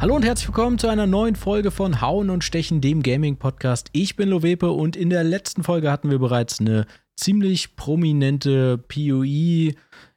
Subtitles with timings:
[0.00, 3.90] Hallo und herzlich willkommen zu einer neuen Folge von Hauen und Stechen, dem Gaming-Podcast.
[3.92, 6.86] Ich bin Lovepe und in der letzten Folge hatten wir bereits eine
[7.16, 9.74] ziemlich prominente PoE-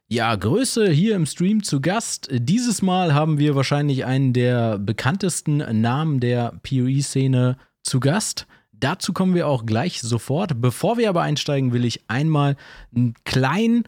[0.08, 2.30] ja, Größe hier im Stream zu Gast.
[2.32, 8.46] Dieses Mal haben wir wahrscheinlich einen der bekanntesten Namen der PoE-Szene zu Gast.
[8.72, 10.62] Dazu kommen wir auch gleich sofort.
[10.62, 12.56] Bevor wir aber einsteigen, will ich einmal
[12.96, 13.84] einen kleinen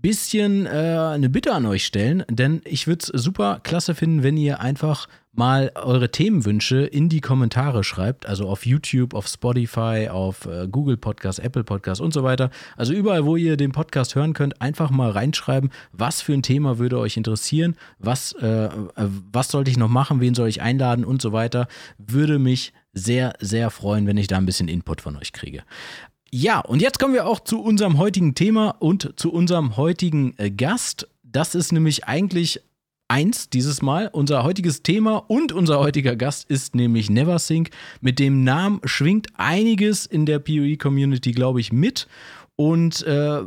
[0.00, 4.36] bisschen äh, eine Bitte an euch stellen, denn ich würde es super klasse finden, wenn
[4.36, 10.46] ihr einfach mal eure Themenwünsche in die Kommentare schreibt, also auf YouTube, auf Spotify, auf
[10.46, 12.50] äh, Google Podcast, Apple Podcast und so weiter.
[12.76, 16.78] Also überall, wo ihr den Podcast hören könnt, einfach mal reinschreiben, was für ein Thema
[16.78, 18.70] würde euch interessieren, was, äh, äh
[19.30, 21.68] was sollte ich noch machen, wen soll ich einladen und so weiter.
[21.98, 25.62] Würde mich sehr, sehr freuen, wenn ich da ein bisschen Input von euch kriege.
[26.30, 30.50] Ja, und jetzt kommen wir auch zu unserem heutigen Thema und zu unserem heutigen äh,
[30.50, 31.08] Gast.
[31.22, 32.60] Das ist nämlich eigentlich
[33.08, 34.10] eins dieses Mal.
[34.12, 37.70] Unser heutiges Thema und unser heutiger Gast ist nämlich Neversync.
[38.02, 42.06] Mit dem Namen schwingt einiges in der PoE-Community, glaube ich, mit.
[42.60, 43.40] Und äh,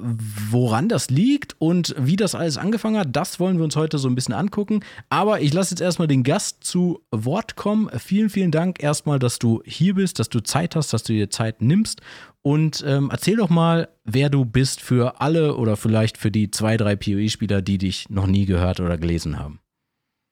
[0.50, 4.08] woran das liegt und wie das alles angefangen hat, das wollen wir uns heute so
[4.08, 4.86] ein bisschen angucken.
[5.10, 7.90] Aber ich lasse jetzt erstmal den Gast zu Wort kommen.
[8.00, 11.30] Vielen, vielen Dank erstmal, dass du hier bist, dass du Zeit hast, dass du dir
[11.30, 12.00] Zeit nimmst.
[12.42, 16.78] Und ähm, erzähl doch mal, wer du bist für alle oder vielleicht für die zwei,
[16.78, 19.60] drei PoE-Spieler, die dich noch nie gehört oder gelesen haben.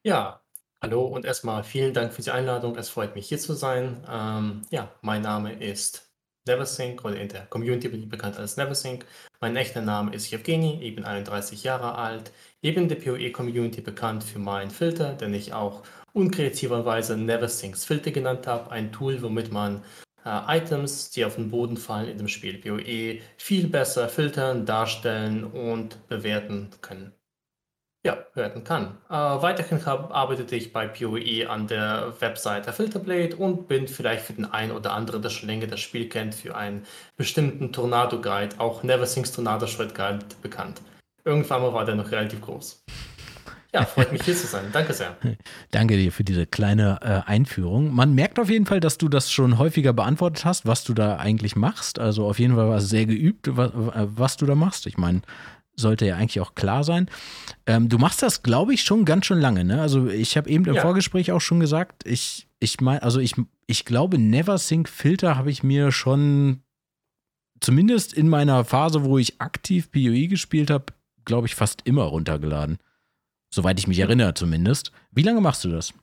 [0.06, 0.40] Ja,
[0.82, 2.78] hallo und erstmal vielen Dank für die Einladung.
[2.78, 3.98] Es freut mich hier zu sein.
[4.10, 6.09] Ähm, ja, mein Name ist
[6.50, 9.06] Neversync oder in der Community bin ich bekannt als Neversync.
[9.40, 14.24] Mein echter Name ist Evgeny, ich bin 31 Jahre alt, eben in der PoE-Community bekannt
[14.24, 15.84] für meinen Filter, den ich auch
[16.14, 19.84] unkreativerweise Neversyncs Filter genannt habe, ein Tool, womit man
[20.26, 25.44] äh, Items, die auf den Boden fallen in dem Spiel PoE, viel besser filtern, darstellen
[25.44, 27.14] und bewerten können.
[28.06, 28.98] Ja, werden kann.
[29.10, 34.32] Äh, weiterhin hab, arbeitete ich bei PoE an der Webseite Filterblade und bin vielleicht für
[34.32, 36.86] den einen oder anderen, der schon länger das Spiel kennt, für einen
[37.18, 40.82] bestimmten Tornado Guide, auch Neversinks Tornado Shred Guide, bekannt.
[41.26, 42.86] Irgendwann mal war der noch relativ groß.
[43.74, 44.66] Ja, freut mich hier zu sein.
[44.72, 45.16] Danke sehr.
[45.72, 47.94] Danke dir für diese kleine äh, Einführung.
[47.94, 51.18] Man merkt auf jeden Fall, dass du das schon häufiger beantwortet hast, was du da
[51.18, 52.00] eigentlich machst.
[52.00, 54.88] Also auf jeden Fall war es sehr geübt, was, was du da machst.
[54.88, 55.22] Ich meine,
[55.80, 57.10] sollte ja eigentlich auch klar sein.
[57.66, 59.64] Ähm, du machst das, glaube ich, schon ganz schön lange.
[59.64, 59.82] Ne?
[59.82, 60.82] Also ich habe eben im ja.
[60.82, 63.34] Vorgespräch auch schon gesagt, ich, ich meine, also ich,
[63.68, 66.62] ich glaube, Neversync Filter habe ich mir schon
[67.62, 70.86] zumindest in meiner Phase, wo ich aktiv PoE gespielt habe,
[71.26, 72.78] glaube ich, fast immer runtergeladen.
[73.54, 74.92] Soweit ich mich erinnere zumindest.
[75.12, 75.94] Wie lange machst du das?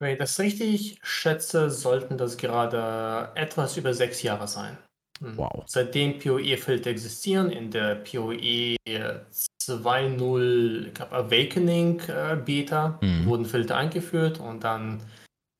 [0.00, 4.76] Wenn ich das richtig schätze, sollten das gerade etwas über sechs Jahre sein.
[5.20, 5.36] Hm.
[5.36, 5.62] Wow.
[5.66, 13.26] Seitdem PoE-Filter existieren, in der PoE 2.0 Awakening äh, Beta mhm.
[13.26, 15.00] wurden Filter eingeführt und dann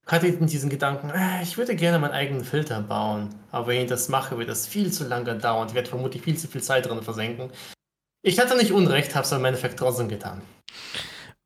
[0.07, 3.89] hatte ich diesen Gedanken, äh, ich würde gerne meinen eigenen Filter bauen, aber wenn ich
[3.89, 5.69] das mache, wird das viel zu lange dauern.
[5.69, 7.51] Ich werde vermutlich viel zu viel Zeit drin versenken.
[8.23, 10.43] Ich hatte nicht Unrecht, habe es im Endeffekt trotzdem getan.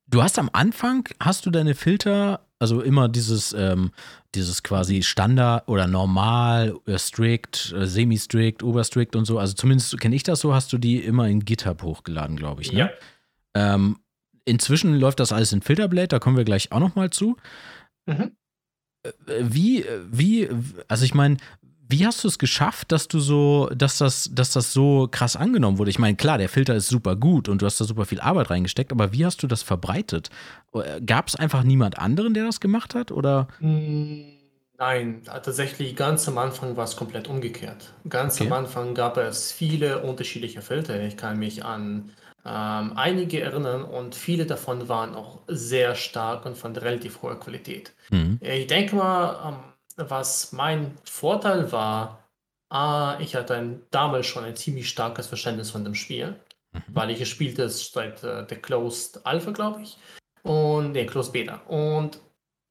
[0.07, 3.93] Du hast am Anfang, hast du deine Filter, also immer dieses, ähm,
[4.35, 10.17] dieses quasi Standard oder normal, äh, strict, äh, semi-strict, oberstrict und so, also zumindest kenne
[10.17, 12.73] ich das so, hast du die immer in GitHub hochgeladen, glaube ich.
[12.73, 12.79] Ne?
[12.79, 12.91] Ja.
[13.55, 13.99] Ähm,
[14.45, 17.37] inzwischen läuft das alles in Filterblade, da kommen wir gleich auch nochmal zu.
[18.07, 18.33] Mhm.
[19.05, 20.49] Äh, wie, wie,
[20.89, 21.37] also ich meine,
[21.89, 25.79] wie hast du es geschafft, dass du so, dass das, dass das so krass angenommen
[25.79, 25.91] wurde?
[25.91, 28.51] Ich meine, klar, der Filter ist super gut und du hast da super viel Arbeit
[28.51, 30.31] reingesteckt, aber wie hast du das verbreitet?
[31.05, 33.11] Gab es einfach niemand anderen, der das gemacht hat?
[33.11, 33.49] Oder?
[33.61, 34.27] Hm,
[34.79, 37.95] nein, tatsächlich ganz am Anfang war es komplett umgekehrt.
[38.09, 38.47] Ganz okay.
[38.47, 41.03] am Anfang gab es viele unterschiedliche Filter.
[41.03, 42.11] Ich kann mich an
[42.45, 47.93] ähm, einige erinnern und viele davon waren auch sehr stark und von relativ hoher Qualität.
[48.11, 48.39] Mhm.
[48.43, 49.68] Ich denke mal, ähm,
[49.99, 52.25] was mein Vorteil war,
[52.71, 56.39] A, ich hatte ein, damals schon ein ziemlich starkes Verständnis von dem Spiel,
[56.73, 56.83] mhm.
[56.89, 59.97] weil ich gespielt es seit äh, der Closed Alpha, glaube ich,
[60.43, 61.63] und der Closed Beta.
[61.67, 62.21] Und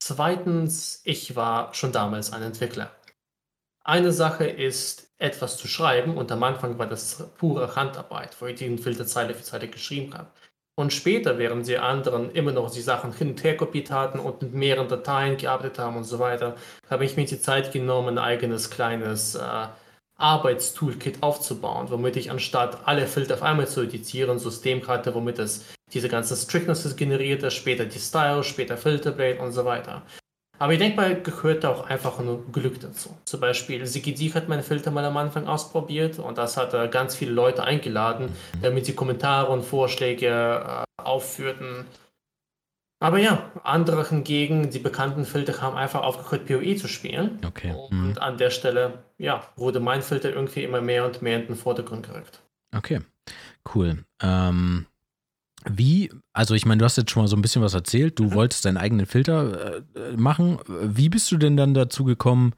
[0.00, 2.92] zweitens, ich war schon damals ein Entwickler.
[3.84, 8.56] Eine Sache ist, etwas zu schreiben und am Anfang war das pure Handarbeit, wo ich
[8.56, 10.30] die Filterzeile für Zeile geschrieben habe.
[10.78, 14.40] Und später, während sie anderen immer noch die Sachen hin und her kopiert hatten und
[14.40, 16.54] mit mehreren Dateien gearbeitet haben und so weiter,
[16.88, 19.66] habe ich mir die Zeit genommen, ein eigenes kleines äh,
[20.18, 25.40] Arbeitstoolkit aufzubauen, womit ich anstatt alle Filter auf einmal zu editieren, ein System hatte, womit
[25.40, 30.02] es diese ganzen Strictnesses generierte, später die Style, später Filterblade und so weiter.
[30.58, 33.16] Aber ich denke mal, gehört auch einfach nur Glück dazu.
[33.24, 37.14] Zum Beispiel, Sigidi hat meinen Filter mal am Anfang ausprobiert und das hat er ganz
[37.14, 41.86] viele Leute eingeladen, damit sie Kommentare und Vorschläge äh, aufführten.
[43.00, 47.38] Aber ja, andere hingegen, die bekannten Filter haben einfach aufgehört, PoE zu spielen.
[47.46, 47.72] Okay.
[47.90, 48.18] Und mhm.
[48.18, 52.06] an der Stelle, ja, wurde mein Filter irgendwie immer mehr und mehr in den Vordergrund
[52.06, 52.40] gerückt.
[52.76, 53.00] Okay,
[53.74, 54.04] cool.
[54.20, 54.86] Ähm,
[55.64, 58.24] wie, also ich meine, du hast jetzt schon mal so ein bisschen was erzählt, du
[58.24, 58.34] mhm.
[58.34, 60.58] wolltest deinen eigenen Filter äh, machen.
[60.66, 62.52] Wie bist du denn dann dazu gekommen?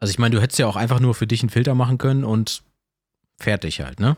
[0.00, 2.24] Also ich meine, du hättest ja auch einfach nur für dich einen Filter machen können
[2.24, 2.62] und
[3.38, 4.16] fertig halt, ne?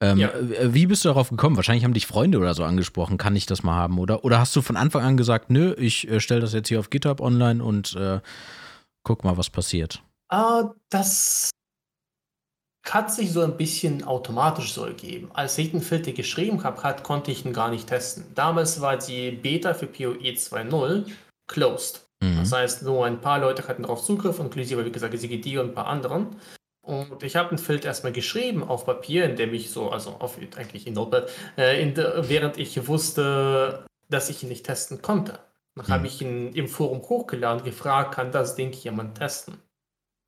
[0.00, 0.32] Ähm, ja.
[0.64, 1.54] Wie bist du darauf gekommen?
[1.54, 3.98] Wahrscheinlich haben dich Freunde oder so angesprochen, kann ich das mal haben?
[3.98, 6.80] Oder, oder hast du von Anfang an gesagt, nö, ich äh, stelle das jetzt hier
[6.80, 8.20] auf GitHub online und äh,
[9.04, 10.02] guck mal, was passiert?
[10.32, 11.50] Uh, das
[12.84, 15.30] hat sich so ein bisschen automatisch so ergeben.
[15.34, 18.24] Als ich den Filter geschrieben habe, hat, konnte ich ihn gar nicht testen.
[18.34, 21.06] Damals war die Beta für PoE 2.0
[21.46, 22.06] closed.
[22.22, 22.38] Mhm.
[22.38, 25.74] Das heißt, nur ein paar Leute hatten darauf Zugriff, inklusive, wie gesagt, SGD und ein
[25.74, 26.36] paar anderen.
[26.84, 30.36] Und ich habe einen Filter erstmal geschrieben auf Papier, in dem ich so, also auf,
[30.56, 35.38] eigentlich in Notepad, äh, in de, während ich wusste, dass ich ihn nicht testen konnte.
[35.76, 35.92] Dann mhm.
[35.92, 39.58] habe ich ihn im Forum hochgeladen und gefragt, kann das Ding jemand testen?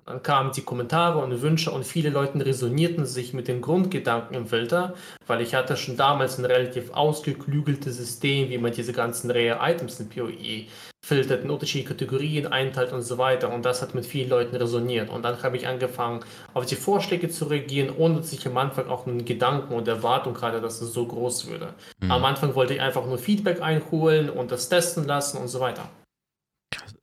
[0.07, 4.47] Dann kamen die Kommentare und Wünsche und viele Leute resonierten sich mit den Grundgedanken im
[4.47, 4.95] Filter,
[5.27, 10.01] weil ich hatte schon damals ein relativ ausgeklügeltes System, wie man diese ganzen Rare Items
[10.01, 10.67] in PoE
[11.05, 13.53] filtert, in unterschiedliche Kategorien einteilt und so weiter.
[13.53, 15.11] Und das hat mit vielen Leuten resoniert.
[15.11, 16.21] Und dann habe ich angefangen,
[16.55, 20.41] auf die Vorschläge zu reagieren, ohne dass ich am Anfang auch einen Gedanken und Erwartung
[20.41, 21.75] hatte, dass es so groß würde.
[22.01, 22.11] Mhm.
[22.11, 25.89] Am Anfang wollte ich einfach nur Feedback einholen und das testen lassen und so weiter.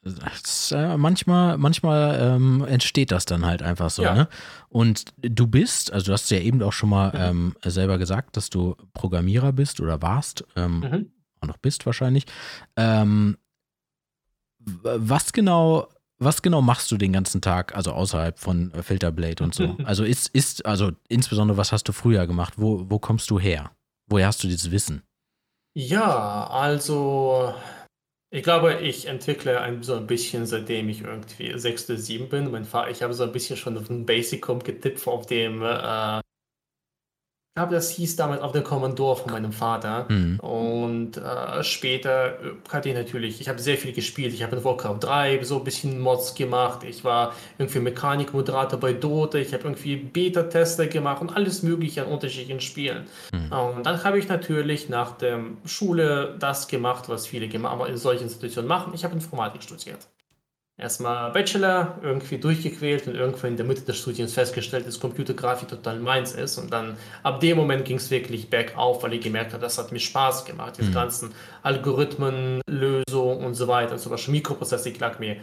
[0.03, 4.01] Das, äh, manchmal manchmal ähm, entsteht das dann halt einfach so.
[4.01, 4.15] Ja.
[4.15, 4.27] Ne?
[4.67, 7.53] Und du bist, also du hast ja eben auch schon mal mhm.
[7.63, 11.11] ähm, selber gesagt, dass du Programmierer bist oder warst, ähm, mhm.
[11.39, 12.25] auch noch bist wahrscheinlich.
[12.75, 13.37] Ähm,
[14.59, 15.87] was genau,
[16.17, 19.75] was genau machst du den ganzen Tag, also außerhalb von Filterblade und so?
[19.85, 22.55] Also ist, ist, also insbesondere, was hast du früher gemacht?
[22.57, 23.71] Wo, wo kommst du her?
[24.07, 25.03] Woher hast du dieses Wissen?
[25.73, 27.53] Ja, also
[28.31, 31.87] ich glaube, ich entwickle ein, so ein bisschen, seitdem ich irgendwie 6.
[31.87, 32.49] 7 bin.
[32.49, 36.21] Mein Vater, ich habe so ein bisschen schon auf den Basic-Com getippt, auf dem äh,
[37.55, 40.05] glaube, das hieß damals auf dem Commodore von meinem Vater.
[40.07, 40.39] Mhm.
[40.39, 44.33] Und äh, später äh, hatte ich natürlich, ich habe sehr viel gespielt.
[44.33, 46.83] Ich habe in Warcraft 3 so ein bisschen Mods gemacht.
[46.83, 49.37] Ich war irgendwie Mechanikmoderator bei Dota.
[49.37, 53.07] Ich habe irgendwie Beta-Tester gemacht und alles Mögliche an unterschiedlichen Spielen.
[53.33, 53.51] Mhm.
[53.51, 58.67] Und dann habe ich natürlich nach der Schule das gemacht, was viele in solchen Institutionen
[58.67, 58.93] machen.
[58.93, 60.07] Ich habe Informatik studiert
[60.81, 65.99] erstmal Bachelor, irgendwie durchgequält und irgendwo in der Mitte des Studiums festgestellt, dass Computergrafik total
[65.99, 66.57] meins ist.
[66.57, 69.91] Und dann ab dem Moment ging es wirklich bergauf, weil ich gemerkt habe, das hat
[69.91, 70.77] mir Spaß gemacht.
[70.77, 70.93] Diese mhm.
[70.93, 71.31] ganzen
[71.63, 73.97] Algorithmen, Lösungen und so weiter.
[73.97, 75.37] Zum Beispiel Mikroprozessik lag mir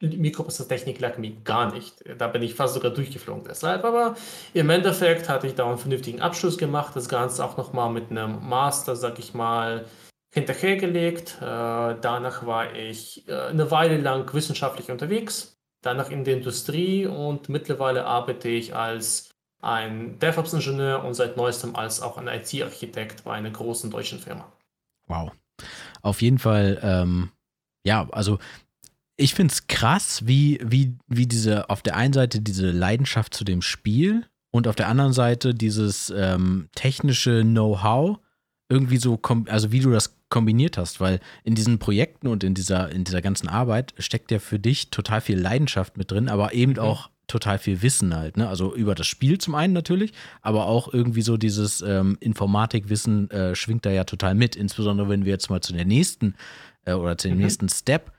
[0.00, 2.04] Mikroprozessortechnik lag mir gar nicht.
[2.18, 3.82] Da bin ich fast sogar durchgeflogen deshalb.
[3.84, 4.14] Aber
[4.52, 6.94] im Endeffekt hatte ich da einen vernünftigen Abschluss gemacht.
[6.94, 9.86] Das Ganze auch nochmal mit einem Master, sag ich mal,
[10.36, 11.38] hinterhergelegt.
[11.40, 17.48] Äh, danach war ich äh, eine Weile lang wissenschaftlich unterwegs, danach in der Industrie und
[17.48, 19.30] mittlerweile arbeite ich als
[19.62, 24.52] ein DevOps-Ingenieur und seit neuestem als auch ein IT-Architekt bei einer großen deutschen Firma.
[25.06, 25.32] Wow.
[26.02, 27.30] Auf jeden Fall, ähm,
[27.82, 28.38] ja, also
[29.16, 33.44] ich finde es krass, wie, wie, wie diese, auf der einen Seite diese Leidenschaft zu
[33.44, 38.18] dem Spiel und auf der anderen Seite dieses ähm, technische Know-how
[38.68, 42.90] irgendwie so, also wie du das kombiniert hast, weil in diesen Projekten und in dieser,
[42.90, 46.72] in dieser ganzen Arbeit steckt ja für dich total viel Leidenschaft mit drin, aber eben
[46.72, 46.78] mhm.
[46.80, 48.48] auch total viel Wissen halt, ne?
[48.48, 53.54] Also über das Spiel zum einen natürlich, aber auch irgendwie so dieses ähm, Informatikwissen äh,
[53.56, 56.34] schwingt da ja total mit, insbesondere wenn wir jetzt mal zu der nächsten
[56.84, 57.44] äh, oder zu dem mhm.
[57.44, 58.12] nächsten Step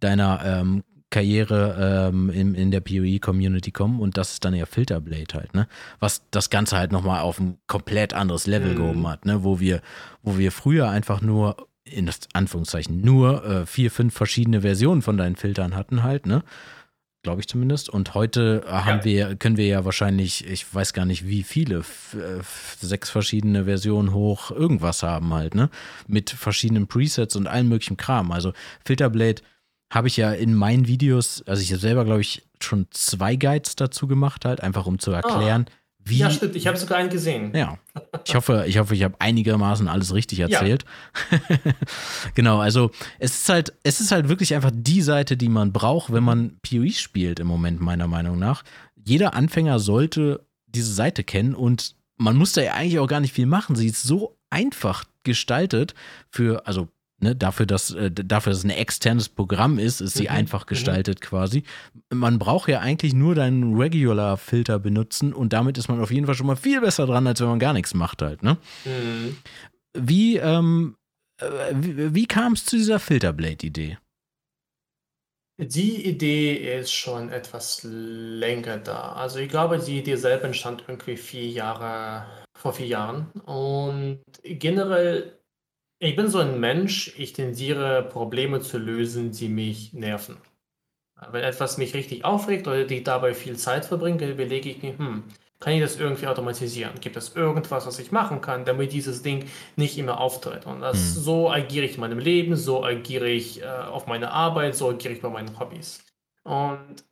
[0.00, 0.82] deiner ähm,
[1.14, 5.68] Karriere ähm, in, in der PoE-Community kommen und das ist dann ja Filterblade halt, ne?
[6.00, 8.76] Was das Ganze halt nochmal auf ein komplett anderes Level mhm.
[8.76, 9.44] gehoben hat, ne?
[9.44, 9.80] Wo wir,
[10.24, 15.16] wo wir früher einfach nur, in das Anführungszeichen, nur äh, vier, fünf verschiedene Versionen von
[15.16, 16.42] deinen Filtern hatten halt, ne?
[17.22, 17.88] Glaube ich zumindest.
[17.88, 19.04] Und heute äh, haben ja.
[19.04, 22.42] wir, können wir ja wahrscheinlich, ich weiß gar nicht wie viele, äh,
[22.80, 25.70] sechs verschiedene Versionen hoch irgendwas haben halt, ne?
[26.08, 28.32] Mit verschiedenen Presets und allem möglichen Kram.
[28.32, 28.52] Also
[28.84, 29.42] Filterblade
[29.94, 33.76] habe ich ja in meinen Videos, also ich habe selber, glaube ich, schon zwei Guides
[33.76, 35.16] dazu gemacht, halt, einfach um zu ah.
[35.16, 35.72] erklären, oh.
[36.04, 36.18] wie.
[36.18, 37.52] Ja, stimmt, ich habe sogar einen gesehen.
[37.54, 37.78] Ja.
[38.26, 40.84] Ich hoffe, ich hoffe, ich habe einigermaßen alles richtig erzählt.
[41.30, 41.38] Ja.
[42.34, 46.12] genau, also es ist halt, es ist halt wirklich einfach die Seite, die man braucht,
[46.12, 48.64] wenn man PoE spielt im Moment, meiner Meinung nach.
[48.96, 53.32] Jeder Anfänger sollte diese Seite kennen und man muss da ja eigentlich auch gar nicht
[53.32, 53.76] viel machen.
[53.76, 55.94] Sie ist so einfach gestaltet
[56.30, 56.88] für, also
[57.20, 60.30] Ne, dafür, dass, äh, dafür, dass es ein externes Programm ist, ist sie mhm.
[60.34, 60.68] einfach mhm.
[60.68, 61.24] gestaltet mhm.
[61.24, 61.62] quasi.
[62.12, 66.34] Man braucht ja eigentlich nur deinen Regular-Filter benutzen und damit ist man auf jeden Fall
[66.34, 68.42] schon mal viel besser dran, als wenn man gar nichts macht halt.
[68.42, 68.58] Ne?
[68.84, 69.36] Mhm.
[69.96, 70.96] Wie, ähm,
[71.40, 73.98] äh, wie, wie kam es zu dieser Filterblade-Idee?
[75.56, 79.12] Die Idee ist schon etwas länger da.
[79.12, 82.26] Also ich glaube, die Idee selber entstand irgendwie vier Jahre,
[82.58, 83.30] vor vier Jahren.
[83.44, 85.38] Und generell,
[86.04, 90.36] ich bin so ein Mensch, ich tendiere Probleme zu lösen, die mich nerven.
[91.30, 95.24] Wenn etwas mich richtig aufregt oder ich dabei viel Zeit verbringe, überlege ich mir, hm,
[95.60, 97.00] kann ich das irgendwie automatisieren?
[97.00, 99.46] Gibt es irgendwas, was ich machen kann, damit dieses Ding
[99.76, 100.66] nicht immer auftritt?
[100.66, 101.20] Und das, mhm.
[101.20, 105.14] so agiere ich in meinem Leben, so agiere ich äh, auf meine Arbeit, so agiere
[105.14, 106.04] ich bei meinen Hobbys.
[106.42, 107.04] Und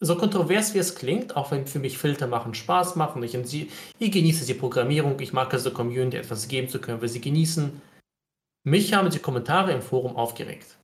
[0.00, 3.38] so kontrovers wie es klingt, auch wenn für mich Filter machen Spaß machen, ich,
[3.98, 7.20] ich genieße die Programmierung, ich mag es der Community etwas geben zu können, weil sie
[7.20, 7.80] genießen.
[8.66, 10.78] Mich haben die Kommentare im Forum aufgeregt.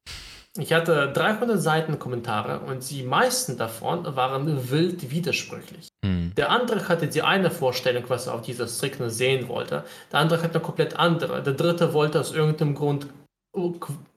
[0.59, 5.89] Ich hatte 300 Seiten Kommentare und die meisten davon waren wild widersprüchlich.
[6.05, 6.35] Mhm.
[6.37, 9.85] Der andere hatte die eine Vorstellung, was er auf dieser Strickner sehen wollte.
[10.13, 11.43] Der andere hat eine komplett andere.
[11.43, 13.07] Der dritte wollte aus irgendeinem Grund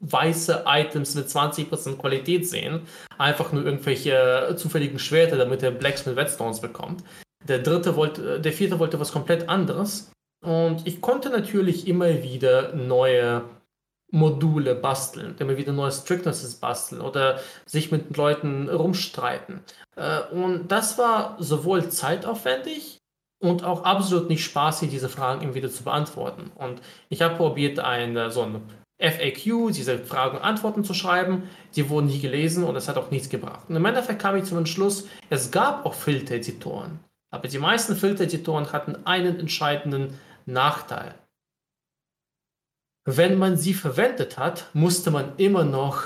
[0.01, 2.81] weiße Items mit 20% Qualität sehen.
[3.17, 7.03] Einfach nur irgendwelche zufälligen Schwerter, damit er Blacks mit Whetstones bekommt.
[7.47, 10.11] Der dritte wollte, der vierte wollte was komplett anderes.
[10.43, 13.43] Und ich konnte natürlich immer wieder neue
[14.11, 19.61] Module basteln, immer wieder neue Strictnesses basteln oder sich mit Leuten rumstreiten.
[19.95, 22.99] Äh, und das war sowohl zeitaufwendig
[23.41, 26.51] und auch absolut nicht spaßig, diese Fragen immer wieder zu beantworten.
[26.55, 28.61] Und ich habe probiert, eine, so ein
[29.01, 31.43] FAQ, diese Fragen und Antworten zu schreiben.
[31.75, 33.65] Die wurden nie gelesen und es hat auch nichts gebracht.
[33.67, 36.99] Und im Endeffekt kam ich zum Entschluss, es gab auch Filtereditoren.
[37.31, 41.15] Aber die meisten Filtereditoren hatten einen entscheidenden Nachteil.
[43.05, 46.03] Wenn man sie verwendet hat, musste man immer noch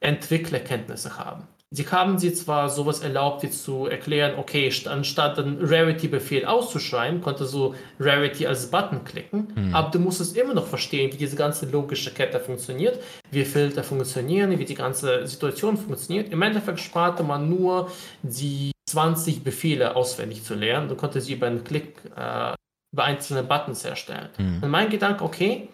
[0.00, 1.46] Entwicklerkenntnisse haben.
[1.72, 7.44] Sie haben sie zwar sowas erlaubt, wie zu erklären, okay, anstatt einen Rarity-Befehl auszuschreiben, konnte
[7.44, 9.72] so Rarity als Button klicken, mhm.
[9.72, 14.58] aber du musstest immer noch verstehen, wie diese ganze logische Kette funktioniert, wie Filter funktionieren,
[14.58, 16.32] wie die ganze Situation funktioniert.
[16.32, 17.88] Im Endeffekt sparte man nur
[18.22, 20.88] die 20 Befehle auswendig zu lernen.
[20.88, 22.54] Du konntest sie über einen Klick äh,
[22.92, 24.28] über einzelne Buttons herstellen.
[24.38, 24.62] Mhm.
[24.62, 25.68] Und mein Gedanke, okay,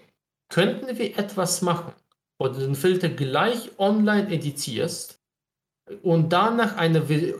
[0.48, 1.92] könnten wir etwas machen,
[2.38, 5.18] wo du den Filter gleich online editierst
[6.02, 6.98] und danach eine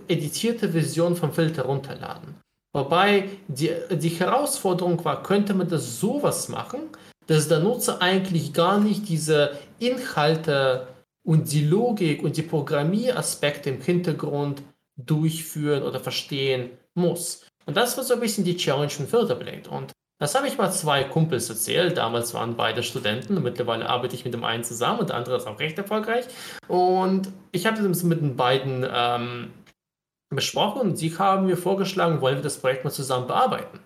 [0.08, 2.34] editierte Version vom Filter runterladen.
[2.72, 6.80] Wobei die, die Herausforderung war, könnte man das sowas machen,
[7.26, 10.86] dass der Nutzer eigentlich gar nicht diese Inhalte
[11.24, 14.62] und die Logik und die Programmieraspekte im Hintergrund
[14.96, 17.46] durchführen oder verstehen muss.
[17.66, 19.68] Und das war so ein bisschen die Challenge von Filterblade.
[19.68, 21.98] Und das habe ich mal zwei Kumpels erzählt.
[21.98, 23.42] Damals waren beide Studenten.
[23.42, 26.24] Mittlerweile arbeite ich mit dem einen zusammen und der andere ist auch recht erfolgreich.
[26.68, 29.52] Und ich habe das mit den beiden ähm,
[30.30, 33.80] besprochen und sie haben mir vorgeschlagen, wollen wir das Projekt mal zusammen bearbeiten.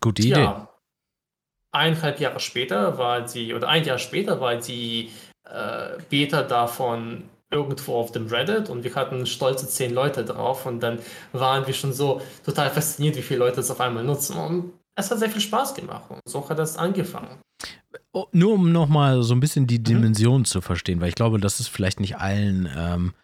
[0.00, 0.40] Gute Idee.
[0.40, 0.68] Ja,
[1.72, 5.10] eineinhalb Jahre später war sie, oder ein Jahr später war die
[5.44, 10.80] äh, Beta davon irgendwo auf dem Reddit und wir hatten stolze zehn Leute drauf und
[10.80, 10.98] dann
[11.32, 14.36] waren wir schon so total fasziniert, wie viele Leute es auf einmal nutzen.
[14.36, 17.40] Und es hat sehr viel Spaß gemacht und so hat das angefangen.
[18.12, 19.84] Oh, nur um nochmal so ein bisschen die mhm.
[19.84, 20.44] Dimension mhm.
[20.44, 23.14] zu verstehen, weil ich glaube, das ist vielleicht nicht allen ähm,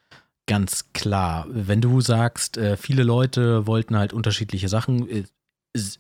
[0.47, 1.47] ganz klar.
[1.49, 5.25] Wenn du sagst, äh, viele Leute wollten halt unterschiedliche Sachen, äh,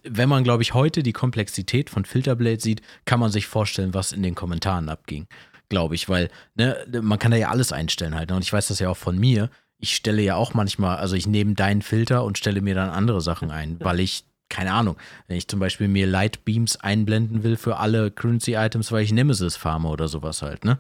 [0.04, 4.12] wenn man, glaube ich, heute die Komplexität von Filterblade sieht, kann man sich vorstellen, was
[4.12, 5.26] in den Kommentaren abging,
[5.68, 8.30] glaube ich, weil ne, man kann da ja alles einstellen halt.
[8.30, 8.36] Ne?
[8.36, 9.50] Und ich weiß das ja auch von mir.
[9.78, 13.20] Ich stelle ja auch manchmal, also ich nehme deinen Filter und stelle mir dann andere
[13.20, 14.96] Sachen ein, weil ich keine Ahnung,
[15.26, 19.56] wenn ich zum Beispiel mir Light Beams einblenden will für alle Currency-Items, weil ich Nemesis
[19.56, 20.78] farme oder sowas halt, ne?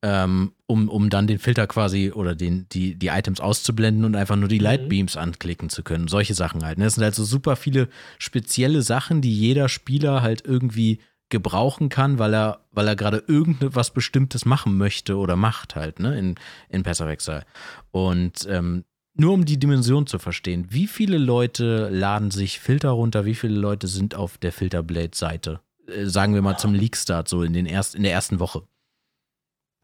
[0.00, 4.36] Ähm, um, um dann den Filter quasi oder den, die, die Items auszublenden und einfach
[4.36, 4.88] nur die Light mhm.
[4.90, 6.06] Beams anklicken zu können.
[6.06, 6.78] Solche Sachen halt.
[6.78, 6.84] Ne?
[6.84, 12.18] Das sind halt so super viele spezielle Sachen, die jeder Spieler halt irgendwie gebrauchen kann,
[12.18, 16.34] weil er, weil er gerade irgendwas Bestimmtes machen möchte oder macht halt, ne, in,
[16.68, 17.44] in Exile.
[17.90, 23.24] Und ähm, nur um die Dimension zu verstehen, wie viele Leute laden sich Filter runter,
[23.24, 25.60] wie viele Leute sind auf der Filterblade-Seite?
[25.86, 28.62] Äh, sagen wir mal zum Leak-Start, so in, den erst, in der ersten Woche.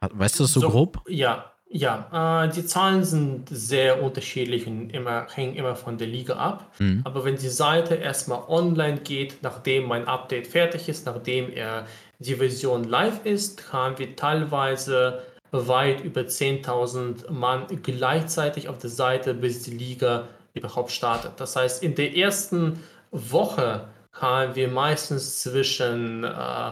[0.00, 1.02] Weißt du das so, so grob?
[1.08, 2.44] Ja, ja.
[2.44, 6.70] Äh, die Zahlen sind sehr unterschiedlich und immer, hängen immer von der Liga ab.
[6.78, 7.00] Mhm.
[7.02, 11.86] Aber wenn die Seite erstmal online geht, nachdem mein Update fertig ist, nachdem er
[12.20, 19.34] die Version live ist, haben wir teilweise weit über 10.000 Mann gleichzeitig auf der Seite,
[19.34, 21.32] bis die Liga überhaupt startet.
[21.38, 22.78] Das heißt, in der ersten
[23.10, 26.70] Woche haben wir meistens zwischen äh,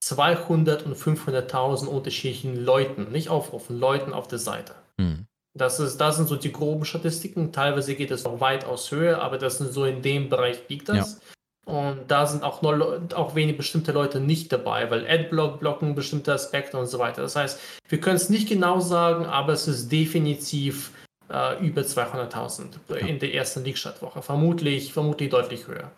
[0.00, 4.74] 200 und 500.000 unterschiedlichen Leuten, nicht Aufrufen, Leuten auf der Seite.
[4.96, 5.26] Mhm.
[5.54, 7.52] Das, ist, das sind so die groben Statistiken.
[7.52, 10.88] Teilweise geht es auch weit aus Höhe, aber das sind so in dem Bereich liegt
[10.88, 11.20] das.
[11.66, 11.72] Ja.
[11.74, 16.32] Und da sind auch, nur, auch wenig bestimmte Leute nicht dabei, weil Adblock blocken bestimmte
[16.32, 17.20] Aspekte und so weiter.
[17.20, 20.92] Das heißt, wir können es nicht genau sagen, aber es ist definitiv
[21.28, 22.96] äh, über 200.000 ja.
[22.96, 24.22] in der ersten League-Startwoche.
[24.22, 25.90] Vermutlich, vermutlich deutlich höher.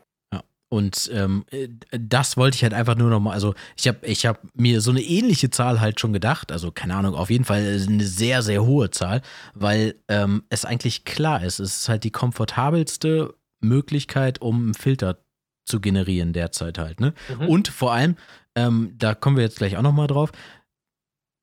[0.70, 4.40] Und ähm, äh, das wollte ich halt einfach nur nochmal, also ich habe ich hab
[4.54, 8.04] mir so eine ähnliche Zahl halt schon gedacht, also keine Ahnung, auf jeden Fall eine
[8.04, 9.20] sehr, sehr hohe Zahl,
[9.52, 15.18] weil ähm, es eigentlich klar ist, es ist halt die komfortabelste Möglichkeit, um einen Filter
[15.66, 17.00] zu generieren derzeit halt.
[17.00, 17.14] Ne?
[17.40, 17.48] Mhm.
[17.48, 18.14] Und vor allem,
[18.54, 20.30] ähm, da kommen wir jetzt gleich auch nochmal drauf,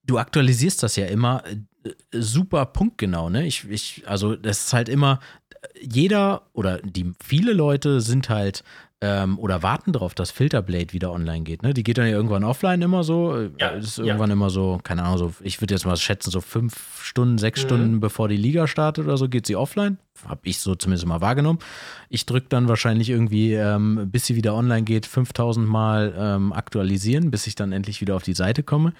[0.05, 3.45] du aktualisierst das ja immer äh, super punktgenau, ne?
[3.45, 5.19] Ich, ich, also das ist halt immer,
[5.81, 8.63] jeder oder die viele Leute sind halt
[9.01, 11.61] ähm, oder warten darauf, dass Filterblade wieder online geht.
[11.61, 11.73] Ne?
[11.73, 13.37] Die geht dann ja irgendwann offline immer so.
[13.37, 14.33] Äh, ja, ist irgendwann ja.
[14.33, 17.67] immer so, keine Ahnung, so, ich würde jetzt mal schätzen, so fünf Stunden, sechs mhm.
[17.67, 19.97] Stunden bevor die Liga startet oder so, geht sie offline.
[20.25, 21.59] Habe ich so zumindest mal wahrgenommen.
[22.09, 27.31] Ich drücke dann wahrscheinlich irgendwie, ähm, bis sie wieder online geht, 5000 Mal ähm, aktualisieren,
[27.31, 28.93] bis ich dann endlich wieder auf die Seite komme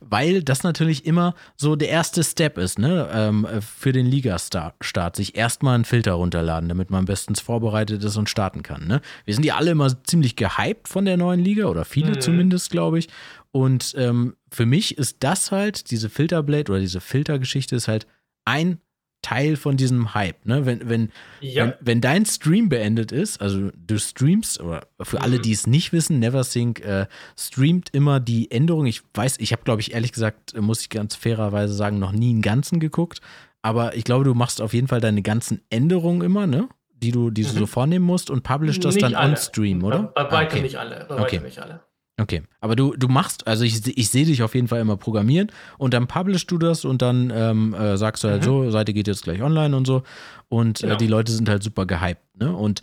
[0.00, 5.36] weil das natürlich immer so der erste Step ist, ne, ähm, für den Liga-Start, sich
[5.36, 8.86] erstmal einen Filter runterladen, damit man bestens vorbereitet ist und starten kann.
[8.86, 9.00] Ne?
[9.24, 12.20] Wir sind ja alle immer ziemlich gehypt von der neuen Liga oder viele mhm.
[12.20, 13.08] zumindest, glaube ich.
[13.50, 18.06] Und ähm, für mich ist das halt, diese Filterblade oder diese Filtergeschichte ist halt
[18.44, 18.78] ein
[19.28, 20.46] Teil von diesem Hype.
[20.46, 20.64] Ne?
[20.64, 21.66] Wenn, wenn, ja.
[21.66, 25.22] wenn, wenn, dein Stream beendet ist, also du streamst, oder für mhm.
[25.22, 27.06] alle, die es nicht wissen, Neversync äh,
[27.38, 28.86] streamt immer die Änderung.
[28.86, 32.30] Ich weiß, ich habe, glaube ich, ehrlich gesagt, muss ich ganz fairerweise sagen, noch nie
[32.30, 33.20] einen ganzen geguckt.
[33.60, 36.68] Aber ich glaube, du machst auf jeden Fall deine ganzen Änderungen immer, ne?
[36.94, 37.58] Die du, die du mhm.
[37.58, 39.32] so vornehmen musst und publish das nicht dann alle.
[39.32, 40.04] on Stream, oder?
[40.14, 40.62] Bei, bei weitem ah, okay.
[40.62, 41.06] nicht alle.
[41.06, 41.40] Bei okay.
[41.40, 41.80] nicht alle.
[42.20, 45.52] Okay, aber du, du machst, also ich, ich sehe dich auf jeden Fall immer programmieren
[45.78, 48.46] und dann publishst du das und dann ähm, äh, sagst du halt mhm.
[48.46, 50.02] so, Seite geht jetzt gleich online und so
[50.48, 50.94] und genau.
[50.94, 52.54] äh, die Leute sind halt super gehypt, ne?
[52.54, 52.82] Und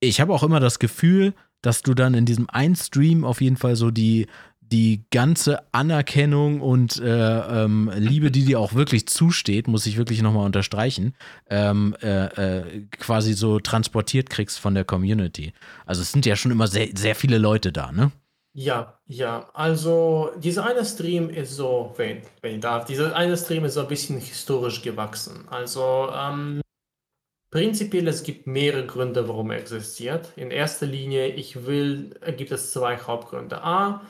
[0.00, 3.56] ich habe auch immer das Gefühl, dass du dann in diesem einen Stream auf jeden
[3.56, 4.26] Fall so die,
[4.70, 10.22] die ganze Anerkennung und äh, ähm, Liebe, die dir auch wirklich zusteht, muss ich wirklich
[10.22, 11.14] nochmal unterstreichen,
[11.48, 15.52] ähm, äh, äh, quasi so transportiert kriegst von der Community.
[15.86, 18.12] Also es sind ja schon immer sehr, sehr viele Leute da, ne?
[18.54, 19.48] Ja, ja.
[19.54, 23.80] Also dieser eine Stream ist so, wenn, wenn ich darf, dieser eine Stream ist so
[23.80, 25.46] ein bisschen historisch gewachsen.
[25.48, 26.60] Also ähm,
[27.52, 30.32] prinzipiell es gibt mehrere Gründe, warum er existiert.
[30.36, 33.62] In erster Linie, ich will, gibt es zwei Hauptgründe.
[33.62, 34.02] A,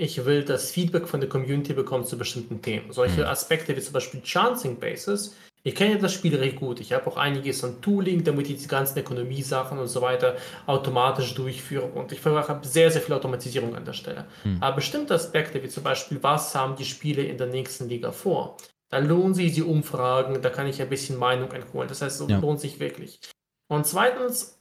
[0.00, 2.90] ich will das Feedback von der Community bekommen zu bestimmten Themen.
[2.90, 3.26] Solche mhm.
[3.26, 5.36] Aspekte wie zum Beispiel Chancing Bases.
[5.62, 6.80] Ich kenne das Spiel recht gut.
[6.80, 11.34] Ich habe auch einiges an Tooling, damit ich die ganzen Ökonomie-Sachen und so weiter automatisch
[11.34, 11.84] durchführe.
[11.84, 14.24] Und ich habe sehr, sehr viel Automatisierung an der Stelle.
[14.42, 14.56] Mhm.
[14.62, 18.56] Aber bestimmte Aspekte wie zum Beispiel, was haben die Spiele in der nächsten Liga vor?
[18.88, 21.88] Da lohnen sich die Umfragen, da kann ich ein bisschen Meinung einholen.
[21.88, 22.38] Das heißt, es ja.
[22.38, 23.20] lohnt sich wirklich.
[23.68, 24.58] Und zweitens,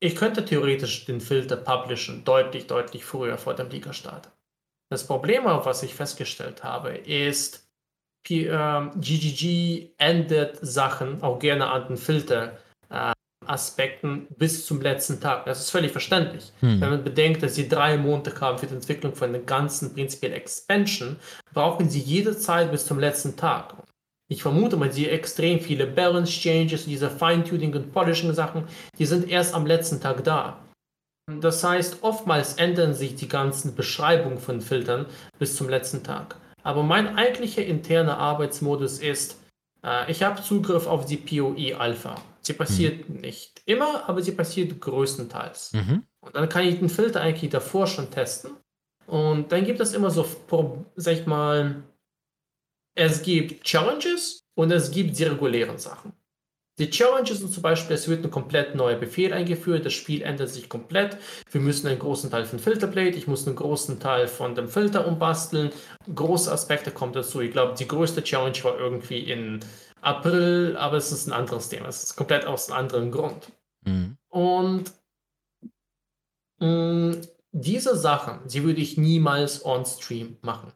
[0.00, 4.35] ich könnte theoretisch den Filter publishen, deutlich, deutlich früher vor dem Liga-Start.
[4.88, 7.66] Das Problem, was ich festgestellt habe, ist,
[8.26, 8.90] GGG ähm,
[9.98, 15.44] endet Sachen auch gerne an den Filter-Aspekten äh, bis zum letzten Tag.
[15.44, 16.50] Das ist völlig verständlich.
[16.60, 16.80] Hm.
[16.80, 20.32] Wenn man bedenkt, dass sie drei Monate haben für die Entwicklung von der ganzen prinzipiell
[20.32, 21.14] Expansion,
[21.52, 23.74] brauchen sie jede Zeit bis zum letzten Tag.
[24.28, 28.64] Ich vermute mal, sie extrem viele Balance Changes, diese Feintuning und Polishing Sachen,
[28.98, 30.65] die sind erst am letzten Tag da.
[31.26, 35.06] Das heißt, oftmals ändern sich die ganzen Beschreibungen von Filtern
[35.38, 36.36] bis zum letzten Tag.
[36.62, 39.40] Aber mein eigentlicher interner Arbeitsmodus ist,
[39.84, 42.16] äh, ich habe Zugriff auf die POE Alpha.
[42.42, 43.20] Sie passiert mhm.
[43.20, 45.72] nicht immer, aber sie passiert größtenteils.
[45.72, 46.04] Mhm.
[46.20, 48.52] Und dann kann ich den Filter eigentlich davor schon testen.
[49.06, 50.26] Und dann gibt es immer so,
[50.94, 51.82] sag ich mal,
[52.96, 56.12] es gibt Challenges und es gibt die regulären Sachen.
[56.78, 60.50] Die Challenges sind zum Beispiel, es wird ein komplett neuer Befehl eingeführt, das Spiel ändert
[60.50, 61.16] sich komplett.
[61.50, 65.06] Wir müssen einen großen Teil von Filterblade, ich muss einen großen Teil von dem Filter
[65.06, 65.70] umbasteln.
[66.14, 67.40] Große Aspekte kommen dazu.
[67.40, 69.60] Ich glaube, die größte Challenge war irgendwie in
[70.02, 71.88] April, aber es ist ein anderes Thema.
[71.88, 73.50] Es ist komplett aus einem anderen Grund.
[73.86, 74.18] Mhm.
[74.28, 74.92] Und
[76.60, 77.20] mh, mm,
[77.52, 80.72] diese Sachen, die würde ich niemals on-stream machen.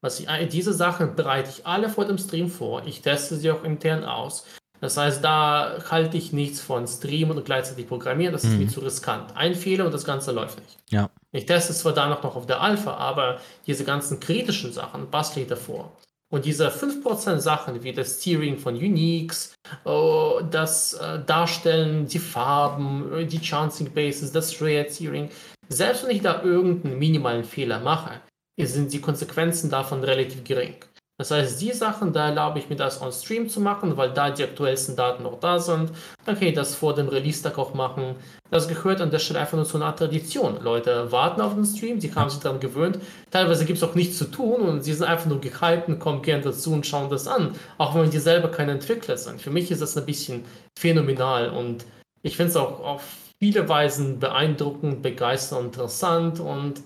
[0.00, 2.86] Was ich, diese Sachen bereite ich alle vor dem Stream vor.
[2.86, 4.46] Ich teste sie auch intern aus.
[4.82, 8.32] Das heißt, da halte ich nichts von Streamen und gleichzeitig programmieren.
[8.32, 8.58] Das ist mhm.
[8.58, 9.34] mir zu riskant.
[9.36, 10.76] Ein Fehler und das Ganze läuft nicht.
[10.90, 11.08] Ja.
[11.30, 15.42] Ich teste es zwar da noch auf der Alpha, aber diese ganzen kritischen Sachen bastle
[15.42, 15.96] ich davor.
[16.32, 23.28] Und diese 5% Sachen wie das Steering von Uniques, oh, das äh, Darstellen, die Farben,
[23.28, 25.30] die Chancing Bases, das Rare Steering,
[25.68, 28.20] selbst wenn ich da irgendeinen minimalen Fehler mache,
[28.58, 30.74] sind die Konsequenzen davon relativ gering.
[31.22, 34.30] Das heißt, die Sachen, da erlaube ich mir das on Stream zu machen, weil da
[34.30, 35.92] die aktuellsten Daten noch da sind.
[36.24, 38.16] Dann kann ich das vor dem Release-Tag auch machen.
[38.50, 40.60] Das gehört an der Stelle einfach nur zu einer Tradition.
[40.64, 42.98] Leute warten auf den Stream, die haben sich daran gewöhnt.
[43.30, 46.42] Teilweise gibt es auch nichts zu tun und sie sind einfach nur gehypt kommen gerne
[46.42, 47.54] dazu und schauen das an.
[47.78, 49.40] Auch wenn die selber keine Entwickler sind.
[49.40, 50.44] Für mich ist das ein bisschen
[50.76, 51.84] phänomenal und
[52.22, 53.04] ich finde es auch auf
[53.38, 56.82] viele Weisen beeindruckend, begeisternd, interessant und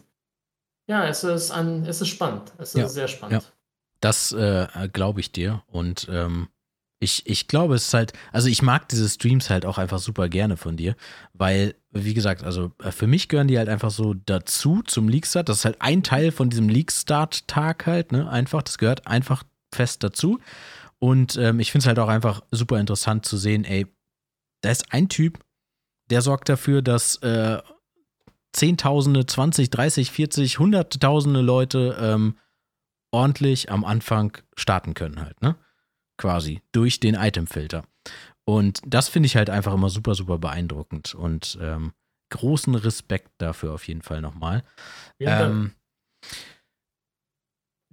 [0.88, 2.52] ja, es ist, ein, es ist spannend.
[2.58, 3.42] Es ist ja, sehr spannend.
[3.42, 3.55] Ja.
[4.00, 5.62] Das äh, glaube ich dir.
[5.66, 6.48] Und ähm,
[6.98, 10.28] ich, ich glaube, es ist halt, also ich mag diese Streams halt auch einfach super
[10.28, 10.96] gerne von dir,
[11.34, 15.48] weil, wie gesagt, also äh, für mich gehören die halt einfach so dazu zum Leakstart.
[15.48, 18.28] Das ist halt ein Teil von diesem Leakstart-Tag halt, ne?
[18.30, 20.40] Einfach, das gehört einfach fest dazu.
[20.98, 23.86] Und ähm, ich finde es halt auch einfach super interessant zu sehen, ey,
[24.62, 25.38] da ist ein Typ,
[26.08, 27.60] der sorgt dafür, dass äh,
[28.52, 32.36] Zehntausende, 20, 30, 40, Hunderttausende Leute ähm,
[33.16, 35.56] ordentlich am Anfang starten können halt, ne?
[36.18, 37.84] Quasi durch den Itemfilter.
[38.44, 41.92] Und das finde ich halt einfach immer super, super beeindruckend und ähm,
[42.30, 44.62] großen Respekt dafür auf jeden Fall nochmal.
[45.18, 45.72] Ja, ähm,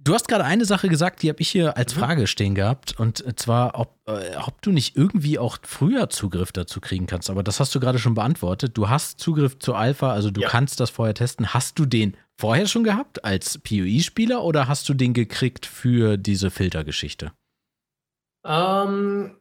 [0.04, 2.00] Du hast gerade eine Sache gesagt, die habe ich hier als mhm.
[2.00, 3.00] Frage stehen gehabt.
[3.00, 7.30] Und zwar, ob, äh, ob du nicht irgendwie auch früher Zugriff dazu kriegen kannst.
[7.30, 8.76] Aber das hast du gerade schon beantwortet.
[8.76, 10.48] Du hast Zugriff zur Alpha, also du ja.
[10.48, 11.54] kannst das vorher testen.
[11.54, 16.50] Hast du den vorher schon gehabt als PoE-Spieler oder hast du den gekriegt für diese
[16.50, 17.32] Filtergeschichte?
[18.44, 19.36] Ähm,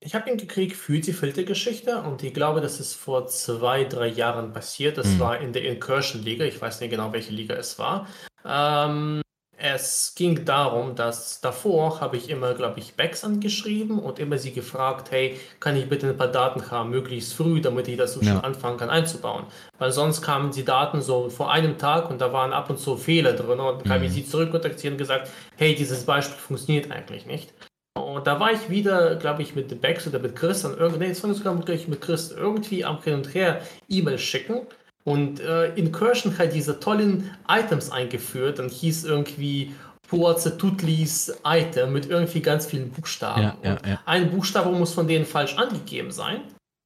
[0.00, 4.08] ich habe ihn gekriegt für die Filtergeschichte und ich glaube, das ist vor zwei, drei
[4.08, 4.98] Jahren passiert.
[4.98, 5.18] Das mhm.
[5.18, 6.44] war in der Incursion-Liga.
[6.44, 8.06] Ich weiß nicht genau, welche Liga es war.
[8.44, 9.22] Ähm,
[9.60, 14.52] es ging darum, dass davor habe ich immer, glaube ich, Backs angeschrieben und immer sie
[14.52, 18.20] gefragt, hey, kann ich bitte ein paar Daten haben, möglichst früh, damit ich das so
[18.20, 18.32] ja.
[18.32, 19.46] schon anfangen kann einzubauen.
[19.78, 22.96] Weil sonst kamen die Daten so vor einem Tag und da waren ab und zu
[22.96, 24.06] Fehler drin und dann kam mhm.
[24.06, 27.52] ich sie zurückkontaktieren und gesagt, hey, dieses Beispiel funktioniert eigentlich nicht.
[27.98, 31.08] Und da war ich wieder, glaube ich, mit Bex oder mit Chris, und irgendwie, nee,
[31.08, 34.68] jetzt sogar mit Chris irgendwie am Hin und Her E-Mail schicken
[35.04, 39.74] und äh, Incursion hat diese tollen Items eingeführt und hieß irgendwie
[40.08, 43.42] Puaze Tutlis Item mit irgendwie ganz vielen Buchstaben.
[43.42, 44.00] Ja, ja, ja.
[44.06, 46.40] Ein Buchstabe muss von denen falsch angegeben sein.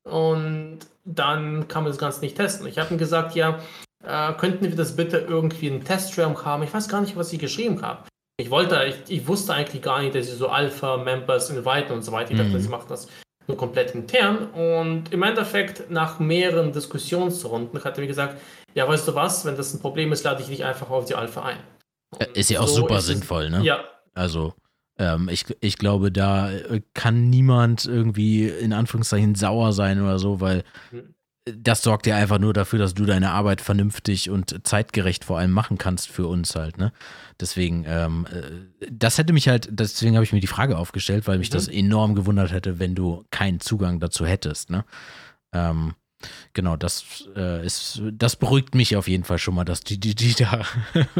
[0.08, 2.66] Und dann kann man das Ganze nicht testen.
[2.66, 3.60] Ich habe ihm gesagt, ja,
[4.04, 6.62] äh, könnten wir das bitte irgendwie in Testrealm haben?
[6.64, 8.04] Ich weiß gar nicht, was ich geschrieben habe.
[8.36, 12.10] Ich wollte, ich, ich, wusste eigentlich gar nicht, dass sie so Alpha-Members inviten und so
[12.12, 12.32] weiter.
[12.32, 12.60] Ich dachte, mhm.
[12.60, 13.06] sie machen das
[13.46, 14.46] nur komplett intern.
[14.50, 18.40] Und im Endeffekt, nach mehreren Diskussionsrunden, hat er mir gesagt,
[18.74, 21.14] ja, weißt du was, wenn das ein Problem ist, lade ich dich einfach auf die
[21.14, 21.58] Alpha ein.
[22.10, 23.62] Und ist ja auch so super sinnvoll, ne?
[23.62, 23.84] Ja.
[24.14, 24.54] Also,
[24.98, 30.40] ähm, ich, ich glaube, da äh, kann niemand irgendwie in Anführungszeichen sauer sein oder so,
[30.40, 35.24] weil mhm das sorgt ja einfach nur dafür, dass du deine Arbeit vernünftig und zeitgerecht
[35.24, 36.92] vor allem machen kannst für uns halt, ne?
[37.40, 41.38] Deswegen, ähm, äh, das hätte mich halt, deswegen habe ich mir die Frage aufgestellt, weil
[41.38, 41.54] mich mhm.
[41.54, 44.84] das enorm gewundert hätte, wenn du keinen Zugang dazu hättest, ne?
[45.52, 45.94] Ähm,
[46.52, 50.14] genau, das äh, ist, das beruhigt mich auf jeden Fall schon mal, dass die, die,
[50.14, 50.62] die da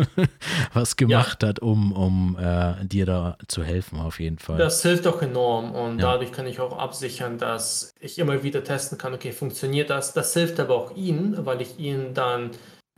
[0.75, 1.49] was gemacht ja.
[1.49, 4.59] hat, um, um äh, dir da zu helfen, auf jeden Fall.
[4.59, 6.13] Das hilft doch enorm und ja.
[6.13, 10.13] dadurch kann ich auch absichern, dass ich immer wieder testen kann, okay, funktioniert das?
[10.13, 12.51] Das hilft aber auch Ihnen, weil ich Ihnen dann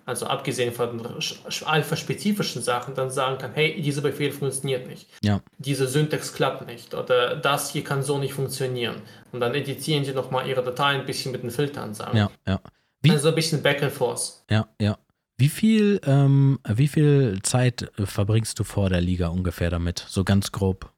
[0.06, 1.00] also abgesehen von
[1.64, 5.08] alpha-spezifischen Sachen, dann sagen kann, hey, dieser Befehl funktioniert nicht.
[5.22, 5.40] Ja.
[5.58, 8.96] Diese Syntax klappt nicht oder das hier kann so nicht funktionieren.
[9.32, 12.16] Und dann editieren sie nochmal ihre Datei ein bisschen mit den Filtern sagen.
[12.16, 12.60] Ja, ja.
[13.02, 14.44] Wie, also ein bisschen Back and Forth.
[14.50, 14.98] Ja, ja.
[15.36, 20.04] Wie viel, ähm, wie viel Zeit äh, verbringst du vor der Liga ungefähr damit?
[20.08, 20.93] So ganz grob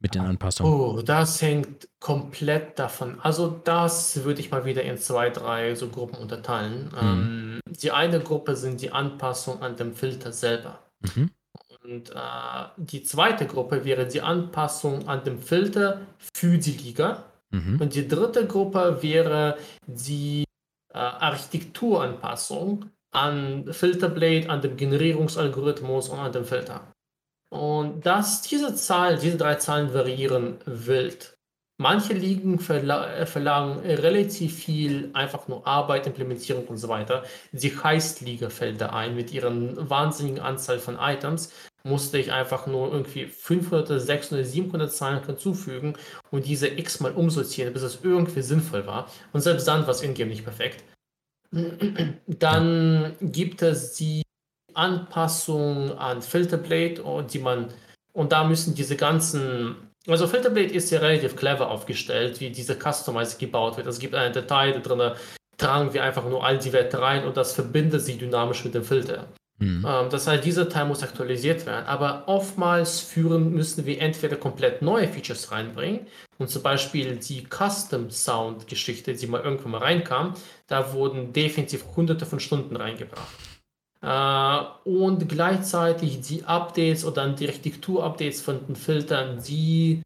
[0.00, 0.72] mit den Anpassungen?
[0.72, 3.18] Oh, das hängt komplett davon.
[3.20, 6.90] Also das würde ich mal wieder in zwei, drei so Gruppen unterteilen.
[6.92, 6.98] Mhm.
[7.02, 10.78] Ähm, die eine Gruppe sind die Anpassungen an dem Filter selber.
[11.00, 11.30] Mhm.
[11.82, 12.14] Und äh,
[12.76, 17.24] die zweite Gruppe wäre die Anpassung an dem Filter für die Liga.
[17.50, 17.80] Mhm.
[17.80, 19.56] Und die dritte Gruppe wäre
[19.86, 20.44] die
[20.92, 26.92] äh, Architekturanpassung an Filterblade, an dem Generierungsalgorithmus und an dem Filter.
[27.50, 31.38] Und dass diese Zahlen, diese drei Zahlen variieren wild.
[31.80, 37.22] Manche Ligen äh, verlangen relativ viel, einfach nur Arbeit, Implementierung und so weiter.
[37.52, 41.52] Die Heist-Liga fällt ein mit ihren wahnsinnigen Anzahl von Items.
[41.84, 45.94] Musste ich einfach nur irgendwie 500, 600, 700 Zahlen hinzufügen
[46.30, 49.08] und diese x-mal umsortieren, bis es irgendwie sinnvoll war.
[49.32, 50.82] Und selbst dann war es in-game nicht perfekt.
[52.26, 54.22] Dann gibt es die
[54.74, 57.02] Anpassung an Filterblade,
[57.32, 57.68] die man,
[58.12, 59.76] und da müssen diese ganzen,
[60.06, 63.86] also Filterblade ist ja relativ clever aufgestellt, wie diese Customize gebaut wird.
[63.86, 65.12] Es gibt eine Datei, da drin
[65.56, 68.84] tragen wir einfach nur all die Werte rein und das verbindet sich dynamisch mit dem
[68.84, 69.26] Filter.
[69.58, 69.84] Mhm.
[69.86, 71.86] Ähm, das heißt, dieser Teil muss aktualisiert werden.
[71.86, 76.06] Aber oftmals führen müssen wir entweder komplett neue Features reinbringen
[76.38, 80.34] und zum Beispiel die Custom Sound Geschichte, die mal irgendwann mal reinkam,
[80.68, 83.34] da wurden definitiv hunderte von Stunden reingebracht.
[84.00, 90.02] Äh, und gleichzeitig die Updates oder dann die Architektur-Updates von den Filtern, die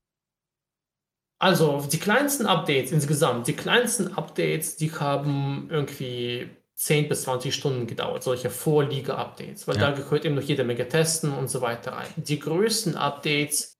[1.39, 7.87] also die kleinsten Updates insgesamt, die kleinsten Updates, die haben irgendwie 10 bis 20 Stunden
[7.87, 9.91] gedauert, solche Vorliege-Updates, weil ja.
[9.91, 12.09] da gehört eben noch jede Menge Testen und so weiter rein.
[12.17, 13.72] Die größten Updates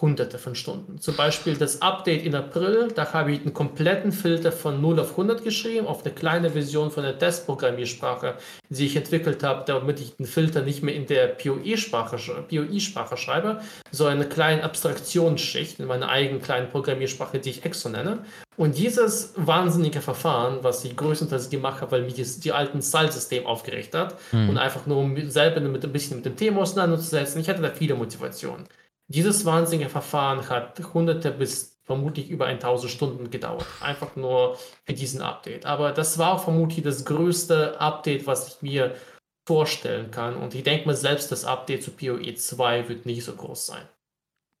[0.00, 1.00] hunderte von Stunden.
[1.00, 5.10] Zum Beispiel das Update in April, da habe ich einen kompletten Filter von 0 auf
[5.10, 8.36] 100 geschrieben, auf eine kleine Version von der Testprogrammiersprache,
[8.68, 12.16] die ich entwickelt habe, damit ich den Filter nicht mehr in der POE-Sprache
[12.48, 18.24] POE schreibe, sondern eine kleine Abstraktionsschicht in meiner eigenen kleinen Programmiersprache, die ich EXO nenne.
[18.56, 23.46] Und dieses wahnsinnige Verfahren, was ich größtenteils gemacht habe, weil mich das, die alten Style-System
[23.46, 24.50] aufgeregt hat hm.
[24.50, 27.70] und einfach nur um selber mit, ein bisschen mit dem Thema auseinanderzusetzen, ich hatte da
[27.70, 28.66] viele Motivationen.
[29.10, 33.66] Dieses wahnsinnige Verfahren hat hunderte bis vermutlich über 1000 Stunden gedauert.
[33.80, 35.66] Einfach nur für diesen Update.
[35.66, 38.94] Aber das war vermutlich das größte Update, was ich mir
[39.48, 40.36] vorstellen kann.
[40.36, 43.82] Und ich denke mal, selbst das Update zu PoE 2 wird nicht so groß sein.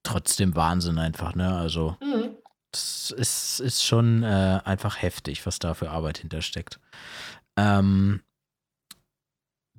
[0.02, 1.56] Trotzdem Wahnsinn einfach, ne?
[1.56, 2.36] Also, mhm.
[2.72, 6.80] es ist, ist schon äh, einfach heftig, was da für Arbeit hintersteckt.
[7.56, 8.24] Ähm,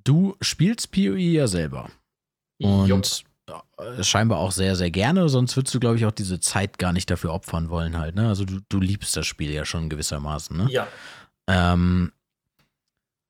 [0.02, 1.90] du spielst PoE ja selber.
[2.62, 3.06] Und Jupp
[4.02, 7.10] scheinbar auch sehr, sehr gerne, sonst würdest du, glaube ich, auch diese Zeit gar nicht
[7.10, 8.28] dafür opfern wollen halt, ne?
[8.28, 10.68] Also du, du liebst das Spiel ja schon gewissermaßen, ne?
[10.70, 10.88] Ja.
[11.48, 12.12] Ähm,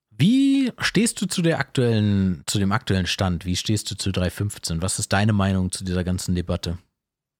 [0.10, 3.46] wie stehst du zu der aktuellen, zu dem aktuellen Stand?
[3.46, 4.82] Wie stehst du zu 3.15?
[4.82, 6.78] Was ist deine Meinung zu dieser ganzen Debatte?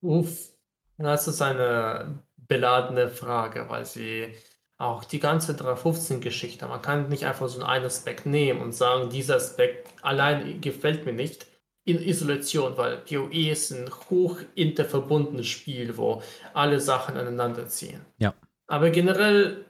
[0.02, 0.50] Uff,
[0.98, 4.34] das ist eine beladene Frage, weil sie
[4.80, 9.36] auch die ganze 3.15-Geschichte, man kann nicht einfach so einen Aspekt nehmen und sagen, dieser
[9.36, 11.46] Aspekt allein gefällt mir nicht
[11.84, 16.22] in Isolation, weil PoE ist ein hoch interverbundenes Spiel, wo
[16.54, 18.02] alle Sachen aneinander ziehen.
[18.18, 18.34] Ja.
[18.68, 19.66] Aber generell,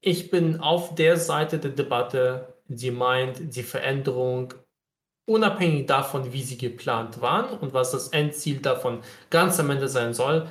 [0.00, 4.52] ich bin auf der Seite der Debatte, die meint, die Veränderung,
[5.26, 9.00] unabhängig davon, wie sie geplant waren und was das Endziel davon
[9.30, 10.46] ganz am Ende sein soll,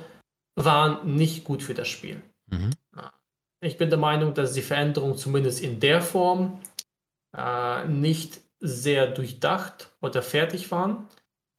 [0.56, 2.20] waren nicht gut für das Spiel.
[2.46, 2.70] Mhm.
[3.60, 6.60] Ich bin der Meinung, dass die Veränderung zumindest in der Form
[7.34, 11.08] äh, nicht sehr durchdacht oder fertig waren.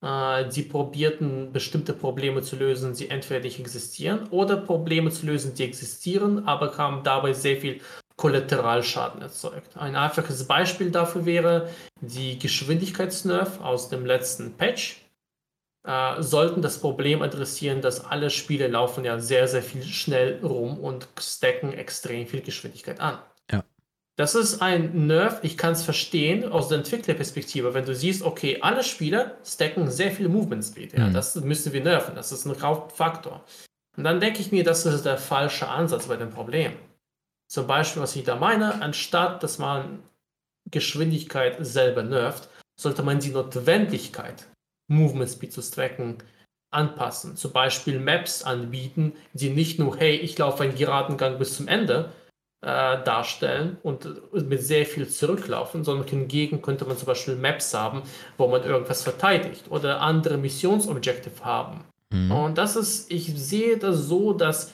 [0.01, 5.53] Äh, sie probierten bestimmte Probleme zu lösen, die entweder nicht existieren, oder Probleme zu lösen,
[5.53, 7.79] die existieren, aber haben dabei sehr viel
[8.17, 9.77] Kollateralschaden erzeugt.
[9.77, 11.69] Ein einfaches Beispiel dafür wäre
[12.01, 15.01] die Geschwindigkeitsnerv aus dem letzten Patch.
[15.85, 20.79] Äh, sollten das Problem adressieren, dass alle Spiele laufen ja sehr, sehr viel schnell rum
[20.79, 23.19] und stacken extrem viel Geschwindigkeit an.
[24.17, 28.59] Das ist ein Nerf, ich kann es verstehen aus der Entwicklerperspektive, wenn du siehst, okay,
[28.61, 30.93] alle Spieler stacken sehr viel Movement Speed.
[30.93, 31.13] Ja, mhm.
[31.13, 33.43] Das müssen wir nerven, das ist ein Hauptfaktor.
[33.97, 36.73] Und dann denke ich mir, das ist der falsche Ansatz bei dem Problem.
[37.47, 40.01] Zum Beispiel, was ich da meine, anstatt dass man
[40.71, 42.49] Geschwindigkeit selber nervt,
[42.79, 44.47] sollte man die Notwendigkeit,
[44.87, 46.17] Movement Speed zu stacken,
[46.71, 47.35] anpassen.
[47.35, 51.67] Zum Beispiel Maps anbieten, die nicht nur, hey, ich laufe einen geraden Gang bis zum
[51.67, 52.11] Ende,
[52.65, 58.01] äh, darstellen und mit sehr viel zurücklaufen, sondern hingegen könnte man zum Beispiel Maps haben,
[58.37, 61.85] wo man irgendwas verteidigt oder andere Missionsobjektive haben.
[62.11, 62.31] Mhm.
[62.31, 64.73] Und das ist, ich sehe das so, dass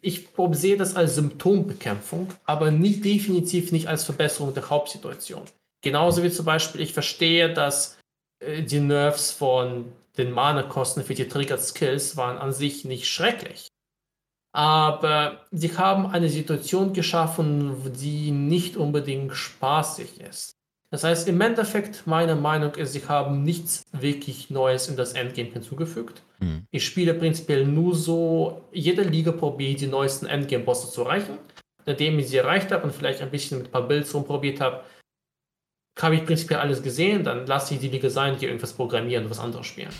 [0.00, 5.42] ich sehe das als Symptombekämpfung, aber nicht definitiv nicht als Verbesserung der Hauptsituation.
[5.82, 7.98] Genauso wie zum Beispiel, ich verstehe, dass
[8.40, 13.68] äh, die Nerves von den Mana-Kosten für die Triggered Skills waren an sich nicht schrecklich
[14.56, 20.56] aber sie haben eine Situation geschaffen, die nicht unbedingt spaßig ist.
[20.90, 25.50] Das heißt, im Endeffekt, meine Meinung ist, sie haben nichts wirklich Neues in das Endgame
[25.50, 26.22] hinzugefügt.
[26.38, 26.64] Mhm.
[26.70, 31.36] Ich spiele prinzipiell nur so, jede Liga probiert die neuesten Endgame-Bosse zu erreichen.
[31.84, 34.84] Nachdem ich sie erreicht habe und vielleicht ein bisschen mit ein paar Builds rumprobiert habe,
[36.00, 39.30] habe ich prinzipiell alles gesehen, dann lasse ich die Liga sein, hier irgendwas programmieren und
[39.30, 39.92] was anderes spielen.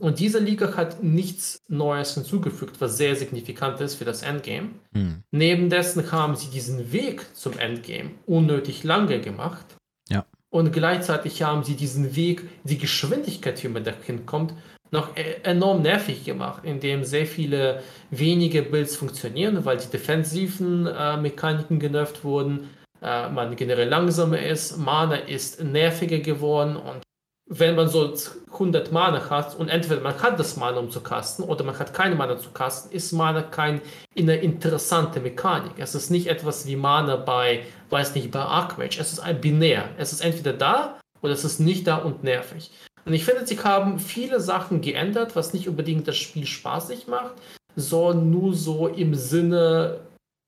[0.00, 4.70] Und diese Liga hat nichts Neues hinzugefügt, was sehr signifikant ist für das Endgame.
[4.92, 5.22] Hm.
[5.30, 9.76] Neben dessen haben sie diesen Weg zum Endgame unnötig lange gemacht.
[10.08, 10.26] Ja.
[10.50, 14.54] Und gleichzeitig haben sie diesen Weg, die Geschwindigkeit, wie man da hinkommt,
[14.90, 21.16] noch e-, enorm nervig gemacht, indem sehr viele wenige Builds funktionieren, weil die defensiven äh,
[21.16, 27.03] Mechaniken genervt wurden, äh, man generell langsamer ist, Mana ist nerviger geworden und
[27.46, 28.14] wenn man so
[28.52, 31.92] 100 Mana hat und entweder man hat das Mana, um zu casten, oder man hat
[31.92, 33.80] keine Mana zu casten, ist Mana kein,
[34.16, 35.72] eine interessante Mechanik.
[35.76, 38.98] Es ist nicht etwas wie Mana bei, weiß nicht, bei Archmage.
[38.98, 39.90] Es ist ein Binär.
[39.98, 42.70] Es ist entweder da oder es ist nicht da und nervig.
[43.04, 47.34] Und ich finde, sie haben viele Sachen geändert, was nicht unbedingt das Spiel spaßig macht,
[47.76, 50.00] sondern nur so im Sinne,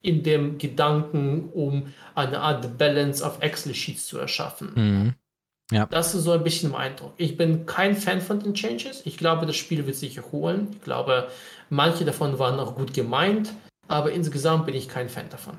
[0.02, 4.72] in dem Gedanken, um eine Art Balance of Excel-Sheets zu erschaffen.
[4.74, 5.14] Mhm.
[5.72, 5.86] Ja.
[5.86, 7.12] Das ist so ein bisschen mein Eindruck.
[7.16, 9.02] Ich bin kein Fan von den Changes.
[9.04, 10.68] Ich glaube, das Spiel wird sich erholen.
[10.72, 11.28] Ich glaube,
[11.70, 13.52] manche davon waren auch gut gemeint,
[13.88, 15.58] aber insgesamt bin ich kein Fan davon.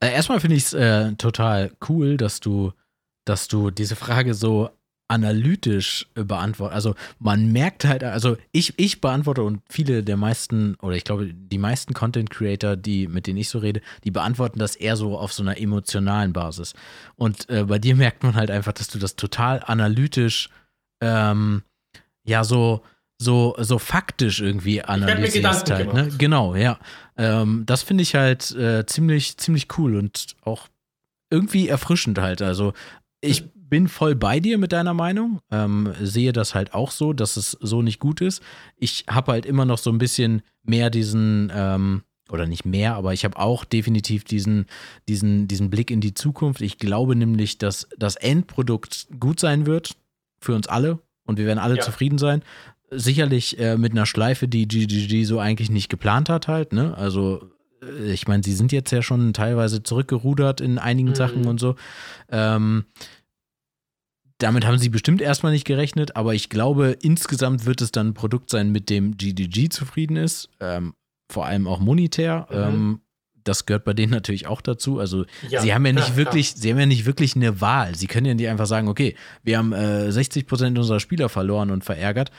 [0.00, 2.72] Äh, erstmal finde ich es äh, total cool, dass du,
[3.26, 4.70] dass du diese Frage so
[5.08, 6.74] analytisch äh, beantwortet.
[6.74, 11.32] Also man merkt halt, also ich, ich beantworte und viele der meisten, oder ich glaube,
[11.32, 15.18] die meisten Content Creator, die, mit denen ich so rede, die beantworten das eher so
[15.18, 16.74] auf so einer emotionalen Basis.
[17.16, 20.50] Und äh, bei dir merkt man halt einfach, dass du das total analytisch,
[21.00, 21.62] ähm,
[22.24, 22.82] ja, so,
[23.18, 25.92] so, so faktisch irgendwie analysierst halt.
[25.94, 26.10] Ne?
[26.18, 26.78] Genau, ja.
[27.16, 30.68] Ähm, das finde ich halt äh, ziemlich, ziemlich cool und auch
[31.30, 32.42] irgendwie erfrischend halt.
[32.42, 32.74] Also
[33.20, 35.40] ich bin voll bei dir mit deiner Meinung.
[35.50, 38.42] Ähm, sehe das halt auch so, dass es so nicht gut ist.
[38.76, 43.12] Ich habe halt immer noch so ein bisschen mehr diesen, ähm, oder nicht mehr, aber
[43.12, 44.66] ich habe auch definitiv diesen,
[45.08, 46.60] diesen, diesen Blick in die Zukunft.
[46.60, 49.96] Ich glaube nämlich, dass das Endprodukt gut sein wird
[50.40, 51.82] für uns alle und wir werden alle ja.
[51.82, 52.42] zufrieden sein.
[52.90, 56.96] Sicherlich äh, mit einer Schleife, die GGG so eigentlich nicht geplant hat, halt, ne?
[56.96, 57.50] Also
[57.82, 61.14] äh, ich meine, sie sind jetzt ja schon teilweise zurückgerudert in einigen mhm.
[61.14, 61.76] Sachen und so.
[62.30, 62.84] Ähm,
[64.38, 68.14] damit haben sie bestimmt erstmal nicht gerechnet, aber ich glaube, insgesamt wird es dann ein
[68.14, 70.48] Produkt sein, mit dem GDG zufrieden ist.
[70.60, 70.94] Ähm,
[71.30, 72.46] vor allem auch monetär.
[72.50, 72.56] Mhm.
[72.56, 73.00] Ähm,
[73.44, 74.98] das gehört bei denen natürlich auch dazu.
[74.98, 76.56] Also ja, sie haben ja nicht ja, wirklich, ja.
[76.58, 77.94] sie haben ja nicht wirklich eine Wahl.
[77.94, 81.70] Sie können ja nicht einfach sagen, okay, wir haben äh, 60 Prozent unserer Spieler verloren
[81.70, 82.30] und verärgert.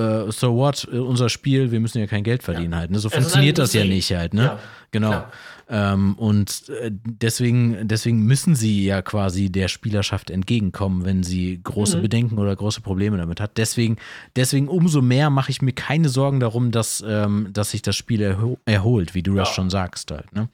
[0.00, 2.78] Uh, so what, uh, unser Spiel, wir müssen ja kein Geld verdienen ja.
[2.78, 2.90] halt.
[2.90, 2.98] Ne?
[2.98, 4.42] So es funktioniert das ja nicht halt, ne?
[4.42, 4.58] Ja,
[4.90, 5.24] genau.
[5.68, 11.98] Ähm, und äh, deswegen, deswegen müssen sie ja quasi der Spielerschaft entgegenkommen, wenn sie große
[11.98, 12.02] mhm.
[12.02, 13.56] Bedenken oder große Probleme damit hat.
[13.56, 13.96] Deswegen,
[14.34, 18.20] deswegen umso mehr mache ich mir keine Sorgen darum, dass, ähm, dass sich das Spiel
[18.20, 20.48] erho erholt, wie du das schon sagst halt, ne?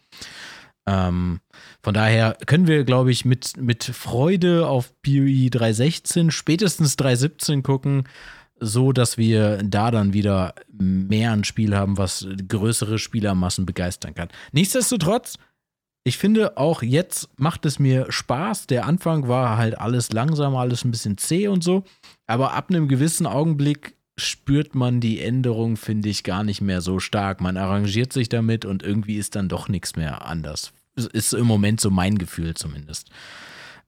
[0.86, 1.40] Ähm,
[1.82, 8.04] von daher können wir, glaube ich, mit, mit Freude auf PoE 316, spätestens 317 gucken
[8.60, 14.28] so, dass wir da dann wieder mehr ein Spiel haben, was größere Spielermassen begeistern kann.
[14.52, 15.38] Nichtsdestotrotz,
[16.04, 18.66] ich finde auch jetzt macht es mir Spaß.
[18.66, 21.84] Der Anfang war halt alles langsam, alles ein bisschen zäh und so.
[22.26, 27.00] Aber ab einem gewissen Augenblick spürt man die Änderung, finde ich, gar nicht mehr so
[27.00, 27.40] stark.
[27.40, 30.72] Man arrangiert sich damit und irgendwie ist dann doch nichts mehr anders.
[30.94, 33.10] Ist im Moment so mein Gefühl zumindest.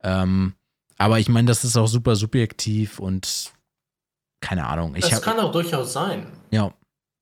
[0.03, 0.55] Ähm,
[0.99, 3.53] aber ich meine, das ist auch super subjektiv und
[4.43, 4.95] keine Ahnung.
[4.95, 6.27] Ich das hab, kann auch durchaus sein.
[6.51, 6.71] Ja.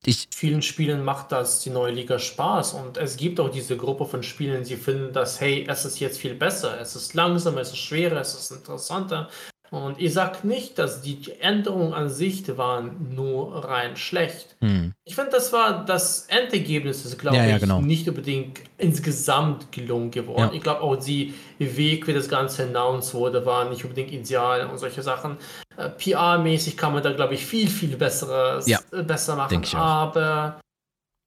[0.04, 4.06] Ich, Vielen Spielen macht das die neue Liga Spaß und es gibt auch diese Gruppe
[4.06, 7.68] von Spielen, die finden, dass, hey, es ist jetzt viel besser, es ist langsamer, es
[7.68, 9.28] ist schwerer, es ist interessanter,
[9.70, 14.56] und ich sage nicht, dass die Änderungen an sich waren nur rein schlecht.
[14.60, 14.94] Hm.
[15.04, 17.78] Ich finde, das war das Endergebnis, ist, glaube ja, ja, genau.
[17.78, 20.50] ich, nicht unbedingt insgesamt gelungen geworden.
[20.50, 20.52] Ja.
[20.52, 24.78] Ich glaube auch die Weg, wie das Ganze announced wurde, war nicht unbedingt ideal und
[24.78, 25.36] solche Sachen.
[25.76, 29.64] Äh, PR-mäßig kann man da, glaube ich, viel, viel besseres, besser machen.
[29.74, 30.60] Aber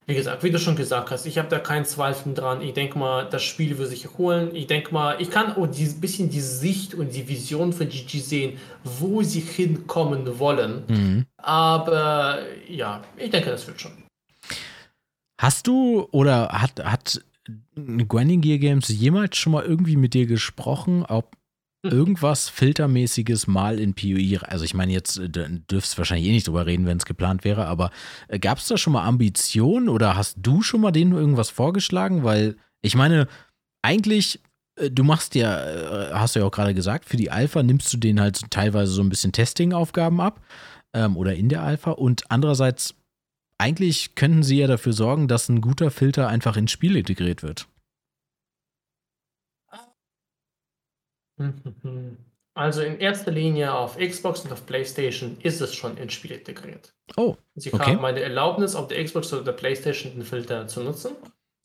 [0.05, 2.61] wie gesagt, wie du schon gesagt hast, ich habe da keinen Zweifel dran.
[2.61, 4.53] Ich denke mal, das Spiel wird sich erholen.
[4.53, 8.19] Ich denke mal, ich kann auch ein bisschen die Sicht und die Vision von GG
[8.19, 10.83] sehen, wo sie hinkommen wollen.
[10.87, 11.25] Mhm.
[11.37, 13.91] Aber ja, ich denke, das wird schon.
[15.39, 17.23] Hast du oder hat, hat
[17.75, 21.35] Grinding Gear Games jemals schon mal irgendwie mit dir gesprochen, ob
[21.91, 26.47] irgendwas Filtermäßiges mal in PoE, also ich meine, jetzt äh, dürfst du wahrscheinlich eh nicht
[26.47, 27.91] drüber reden, wenn es geplant wäre, aber
[28.29, 32.23] äh, gab es da schon mal Ambitionen oder hast du schon mal denen irgendwas vorgeschlagen?
[32.23, 33.27] Weil ich meine,
[33.81, 34.39] eigentlich,
[34.79, 37.97] äh, du machst ja, hast du ja auch gerade gesagt, für die Alpha nimmst du
[37.97, 40.41] denen halt teilweise so ein bisschen Testing-Aufgaben ab
[40.93, 42.95] ähm, oder in der Alpha und andererseits,
[43.57, 47.67] eigentlich könnten sie ja dafür sorgen, dass ein guter Filter einfach ins Spiel integriert wird.
[52.55, 56.93] Also in erster Linie auf Xbox und auf PlayStation ist es schon ins Spiel integriert.
[57.17, 57.35] Oh.
[57.55, 57.95] Sie okay.
[57.95, 61.15] haben eine Erlaubnis, auf der Xbox oder der PlayStation den Filter zu nutzen.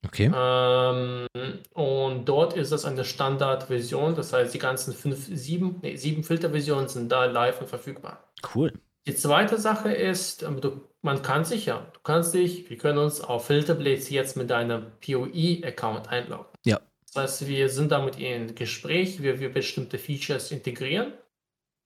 [0.07, 0.31] Okay.
[0.35, 1.27] Ähm,
[1.75, 6.89] und dort ist das eine Standardversion, das heißt, die ganzen fünf, sieben, nee, sieben Filterversionen
[6.89, 8.33] sind da live und verfügbar.
[8.55, 8.73] Cool.
[9.07, 12.99] Die zweite Sache ist, ähm, du, man kann sich ja, du kannst dich, wir können
[12.99, 16.47] uns auf Filterblades jetzt mit deinem PoE-Account einloggen.
[16.64, 16.81] Ja.
[17.13, 21.15] Das heißt, wir sind damit in Gespräch, wie wir bestimmte Features integrieren.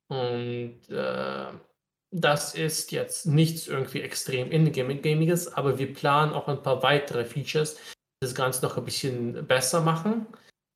[0.09, 1.47] Und äh,
[2.11, 7.77] das ist jetzt nichts irgendwie extrem Ingame-Gamiges, aber wir planen auch ein paar weitere Features,
[7.77, 10.27] die das Ganze noch ein bisschen besser machen.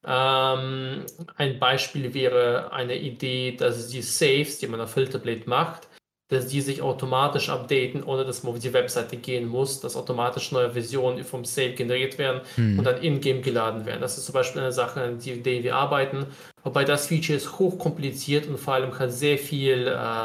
[0.05, 1.05] Ähm,
[1.37, 5.89] ein Beispiel wäre eine Idee, dass die Saves, die man auf Filterblade macht,
[6.29, 10.51] dass die sich automatisch updaten, ohne dass man auf die Webseite gehen muss, dass automatisch
[10.51, 12.79] neue Versionen vom Save generiert werden hm.
[12.79, 14.01] und dann in-game geladen werden.
[14.01, 16.27] Das ist zum Beispiel eine Sache, an der wir arbeiten.
[16.65, 20.25] Wobei das Feature ist hochkompliziert und vor allem hat sehr viel äh,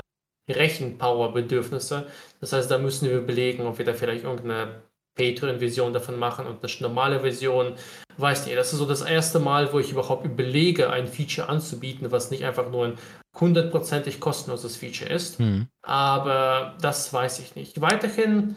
[0.52, 2.08] Rechenpower-Bedürfnisse.
[2.40, 4.82] Das heißt, da müssen wir belegen, ob wir da vielleicht irgendeine
[5.16, 7.76] Patreon-Version davon machen und eine normale Version.
[8.18, 12.12] Weißt du, das ist so das erste Mal, wo ich überhaupt überlege, ein Feature anzubieten,
[12.12, 12.98] was nicht einfach nur ein
[13.40, 15.40] hundertprozentig kostenloses Feature ist.
[15.40, 15.68] Mhm.
[15.82, 17.82] Aber das weiß ich nicht.
[17.82, 18.56] Weiterhin,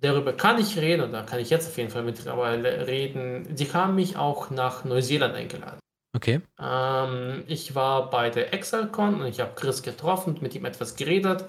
[0.00, 3.56] darüber kann ich reden, und da kann ich jetzt auf jeden Fall mittlerweile reden.
[3.56, 5.78] Sie haben mich auch nach Neuseeland eingeladen.
[6.14, 6.40] Okay.
[6.58, 11.44] Ähm, ich war bei der ExcelCon und ich habe Chris getroffen, mit ihm etwas geredet.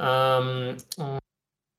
[0.00, 0.76] Ähm,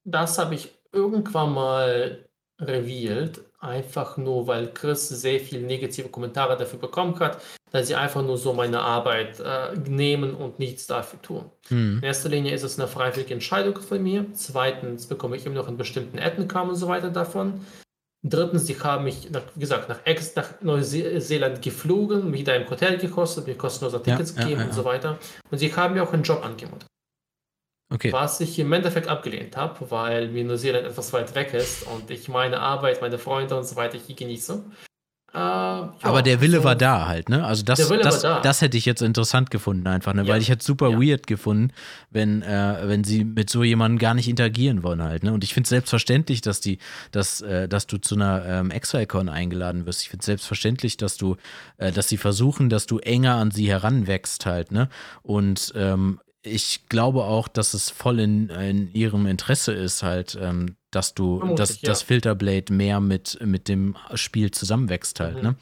[0.06, 2.30] das habe ich irgendwann mal
[2.60, 8.22] revealed, einfach nur, weil Chris sehr viele negative Kommentare dafür bekommen hat, dass sie einfach
[8.22, 11.46] nur so meine Arbeit äh, nehmen und nichts dafür tun.
[11.70, 11.98] Mhm.
[11.98, 14.26] In erster Linie ist es eine freiwillige Entscheidung von mir.
[14.34, 17.66] Zweitens bekomme ich immer noch einen bestimmten Admin-Kram und so weiter davon.
[18.22, 22.70] Drittens, die haben mich, nach, wie gesagt, nach, Ex, nach Neuseeland geflogen, mich da im
[22.70, 25.18] Hotel gekostet, mir kostenlose Tickets ja, gegeben ja, ja, und so weiter.
[25.50, 26.86] Und sie haben mir auch einen Job angeboten.
[27.92, 28.14] Okay.
[28.14, 32.28] Was ich im Endeffekt abgelehnt habe, weil mir Neuseeland etwas weit weg ist und ich
[32.28, 34.64] meine Arbeit, meine Freunde und so weiter hier genieße.
[35.32, 37.46] Äh, ja, Aber der Wille so, war da halt, ne?
[37.46, 38.40] Also das, das, da.
[38.42, 40.24] das hätte ich jetzt interessant gefunden einfach, ne?
[40.24, 40.34] Ja.
[40.34, 41.00] Weil ich hätte super ja.
[41.00, 41.72] weird gefunden,
[42.10, 45.32] wenn, äh, wenn sie mit so jemandem gar nicht interagieren wollen halt, ne?
[45.32, 46.80] Und ich finde es selbstverständlich, dass die,
[47.12, 50.02] dass, äh, dass du zu einer ähm, Extra-Con eingeladen wirst.
[50.02, 51.36] Ich finde es selbstverständlich, dass du,
[51.78, 54.90] äh, dass sie versuchen, dass du enger an sie heranwächst halt, ne?
[55.22, 60.78] Und ähm, ich glaube auch, dass es voll in, in ihrem Interesse ist, halt, ähm,
[60.92, 61.90] dass du, Vermutlich, dass ja.
[61.90, 65.38] das Filterblade mehr mit, mit dem Spiel zusammenwächst halt.
[65.38, 65.42] Mhm.
[65.42, 65.56] Ne?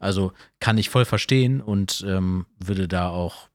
[0.00, 3.48] Also kann ich voll verstehen und ähm, würde da auch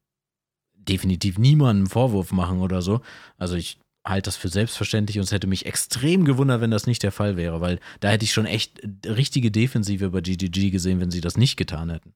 [0.75, 3.01] definitiv niemandem Vorwurf machen oder so.
[3.37, 7.03] Also ich halte das für selbstverständlich und es hätte mich extrem gewundert, wenn das nicht
[7.03, 11.11] der Fall wäre, weil da hätte ich schon echt richtige Defensive bei GGG gesehen, wenn
[11.11, 12.13] sie das nicht getan hätten.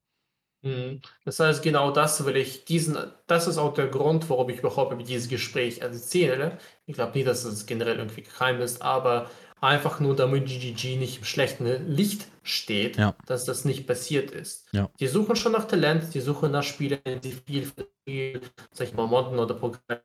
[0.62, 1.02] Mhm.
[1.26, 2.98] Das heißt, genau das will ich, diesen,
[3.28, 6.58] das ist auch der Grund, warum ich überhaupt über dieses Gespräch erzähle.
[6.86, 11.20] Ich glaube nicht, dass es generell irgendwie geheim ist, aber einfach nur, damit GGG nicht
[11.20, 13.16] im schlechten Licht steht, ja.
[13.28, 14.68] dass das nicht passiert ist.
[14.72, 14.90] Ja.
[15.00, 17.72] Die suchen schon nach Talent, die suchen nach Spielern, die viel,
[18.06, 18.42] viel
[18.72, 20.02] sag ich mal, Modden oder Programme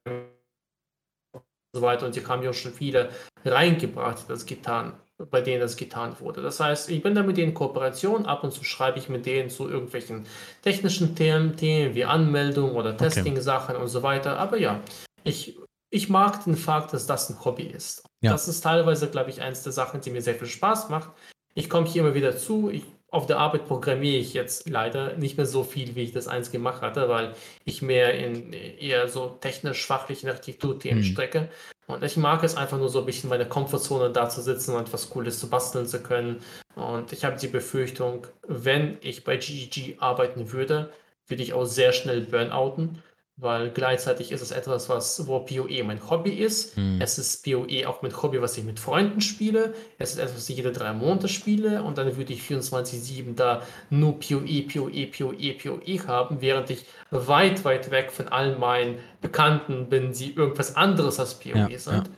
[1.32, 1.42] und
[1.72, 3.10] so weiter und sie haben ja schon viele
[3.44, 6.42] reingebracht, die das getan bei denen das getan wurde.
[6.42, 9.24] Das heißt, ich bin da mit denen in Kooperation, ab und zu schreibe ich mit
[9.24, 10.26] denen zu irgendwelchen
[10.62, 13.82] technischen Themen, Themen wie Anmeldung oder Testing-Sachen okay.
[13.82, 14.38] und so weiter.
[14.38, 14.80] Aber ja,
[15.24, 15.58] ich,
[15.90, 18.04] ich mag den Fakt, dass das ein Hobby ist.
[18.20, 18.32] Ja.
[18.32, 21.10] Das ist teilweise, glaube ich, eines der Sachen, die mir sehr viel Spaß macht.
[21.54, 22.70] Ich komme hier immer wieder zu.
[22.70, 26.28] Ich, auf der Arbeit programmiere ich jetzt leider nicht mehr so viel, wie ich das
[26.28, 31.10] eins gemacht hatte, weil ich mehr in eher so technisch-fachlichen Architekturthemen hm.
[31.10, 31.48] strecke.
[31.86, 34.82] Und ich mag es einfach nur so ein bisschen meine Komfortzone da zu sitzen und
[34.82, 36.42] etwas Cooles zu basteln zu können.
[36.74, 40.92] Und ich habe die Befürchtung, wenn ich bei GGG arbeiten würde,
[41.28, 43.02] würde ich auch sehr schnell burnouten
[43.38, 46.74] weil gleichzeitig ist es etwas, was, wo PoE mein Hobby ist.
[46.76, 47.00] Hm.
[47.00, 49.74] Es ist PoE auch mein Hobby, was ich mit Freunden spiele.
[49.98, 53.62] Es ist etwas, was ich jede drei Monate spiele und dann würde ich 24-7 da
[53.90, 59.90] nur PoE, PoE, PoE, PoE haben, während ich weit, weit weg von all meinen Bekannten
[59.90, 62.08] bin, die irgendwas anderes als PoE ja, sind.
[62.08, 62.14] Ja.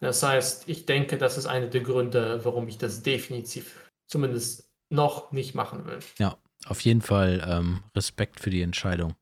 [0.00, 5.32] Das heißt, ich denke, das ist einer der Gründe, warum ich das definitiv zumindest noch
[5.32, 5.98] nicht machen will.
[6.18, 6.36] Ja,
[6.66, 9.14] auf jeden Fall ähm, Respekt für die Entscheidung.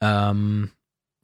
[0.00, 0.70] Ähm,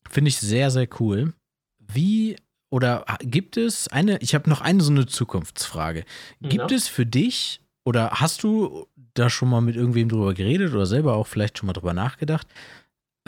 [0.08, 1.32] Finde ich sehr, sehr cool.
[1.78, 2.36] Wie
[2.70, 6.04] oder gibt es eine, ich habe noch eine so eine Zukunftsfrage.
[6.40, 6.76] Gibt ja.
[6.76, 11.14] es für dich oder hast du da schon mal mit irgendwem drüber geredet oder selber
[11.14, 12.48] auch vielleicht schon mal drüber nachgedacht,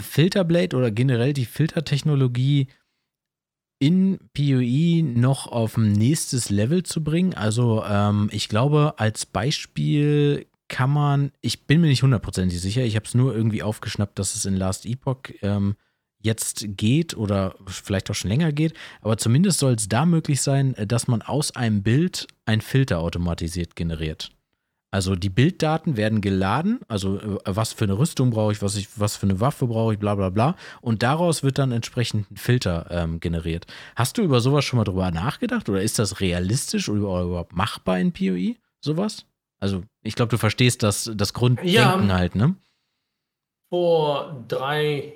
[0.00, 2.68] Filterblade oder generell die Filtertechnologie
[3.80, 7.34] in PoE noch auf ein nächstes Level zu bringen?
[7.34, 12.96] Also ähm, ich glaube, als Beispiel kann man, ich bin mir nicht hundertprozentig sicher, ich
[12.96, 15.76] habe es nur irgendwie aufgeschnappt, dass es in Last Epoch ähm,
[16.20, 20.74] jetzt geht oder vielleicht auch schon länger geht, aber zumindest soll es da möglich sein,
[20.74, 24.30] äh, dass man aus einem Bild ein Filter automatisiert generiert.
[24.90, 28.88] Also die Bilddaten werden geladen, also äh, was für eine Rüstung brauche ich, was, ich,
[28.98, 30.56] was für eine Waffe brauche ich, bla bla bla.
[30.80, 33.66] Und daraus wird dann entsprechend ein Filter ähm, generiert.
[33.96, 37.98] Hast du über sowas schon mal drüber nachgedacht oder ist das realistisch oder überhaupt machbar
[37.98, 39.27] in PoE, sowas?
[39.60, 42.56] Also, ich glaube, du verstehst das, das Grunddenken ja, halt, ne?
[43.70, 45.14] Vor drei,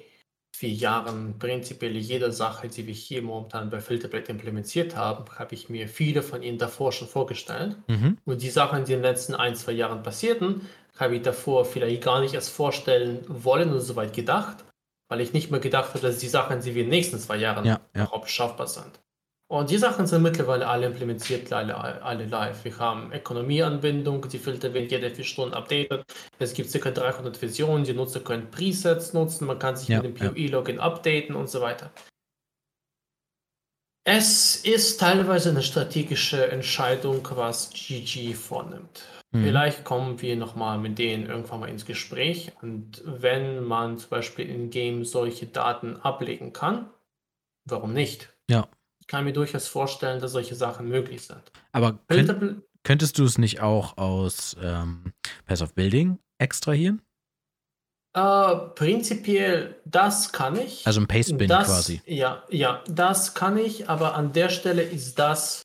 [0.54, 5.68] vier Jahren prinzipiell jede Sache, die wir hier momentan bei Filterblade implementiert haben, habe ich
[5.68, 7.76] mir viele von ihnen davor schon vorgestellt.
[7.88, 8.18] Mhm.
[8.24, 10.68] Und die Sachen, die in den letzten ein, zwei Jahren passierten,
[10.98, 14.64] habe ich davor vielleicht gar nicht erst vorstellen wollen und soweit gedacht,
[15.08, 17.36] weil ich nicht mehr gedacht habe, dass die Sachen, die wir in den nächsten zwei
[17.36, 18.04] Jahren ja, ja.
[18.04, 19.00] überhaupt schaffbar sind.
[19.52, 22.64] Und die Sachen sind mittlerweile alle implementiert, alle, alle live.
[22.64, 26.06] Wir haben Ökonomieanbindung, die Filter werden jede vier Stunden updated.
[26.38, 26.90] Es gibt ca.
[26.90, 31.34] 300 Versionen, die Nutzer können Presets nutzen, man kann sich ja, mit dem PoE-Login updaten
[31.34, 31.92] und so weiter.
[34.04, 39.04] Es ist teilweise eine strategische Entscheidung, was GG vornimmt.
[39.32, 39.44] Mhm.
[39.44, 42.52] Vielleicht kommen wir nochmal mit denen irgendwann mal ins Gespräch.
[42.62, 46.88] Und wenn man zum Beispiel in Game solche Daten ablegen kann,
[47.66, 48.32] warum nicht?
[48.48, 48.66] Ja.
[49.12, 51.42] Ich kann mir durchaus vorstellen, dass solche Sachen möglich sind.
[51.72, 55.12] Aber könnt, könntest du es nicht auch aus ähm,
[55.44, 57.02] Pass of Building extrahieren?
[58.14, 60.86] Äh, prinzipiell, das kann ich.
[60.86, 62.00] Also ein Paste-Bin quasi.
[62.06, 65.60] Ja, ja, das kann ich, aber an der Stelle ist das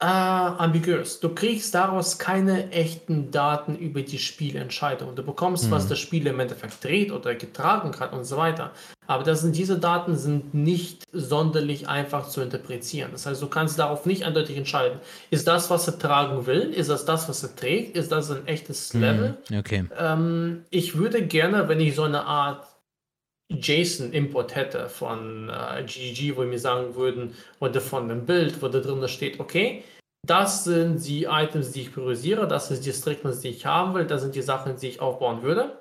[0.00, 1.20] äh, ambiguös.
[1.20, 5.14] Du kriegst daraus keine echten Daten über die Spielentscheidung.
[5.14, 5.72] Du bekommst, mhm.
[5.72, 8.72] was das Spiel im Endeffekt dreht oder getragen hat und so weiter.
[9.06, 13.10] Aber das sind, diese Daten sind nicht sonderlich einfach zu interpretieren.
[13.12, 14.98] Das heißt, du kannst darauf nicht eindeutig entscheiden.
[15.30, 16.72] Ist das, was er tragen will?
[16.72, 17.96] Ist das das, was er trägt?
[17.96, 19.00] Ist das ein echtes mhm.
[19.00, 19.38] Level?
[19.58, 19.84] Okay.
[19.98, 22.66] Ähm, ich würde gerne, wenn ich so eine Art
[23.50, 28.68] JSON-Import hätte von äh, GGG, wo wir mir sagen würden, oder von einem Bild, wo
[28.68, 29.84] da drin steht, okay,
[30.26, 34.06] das sind die Items, die ich priorisiere, das sind die Strictness, die ich haben will,
[34.06, 35.76] das sind die Sachen, die ich aufbauen würde.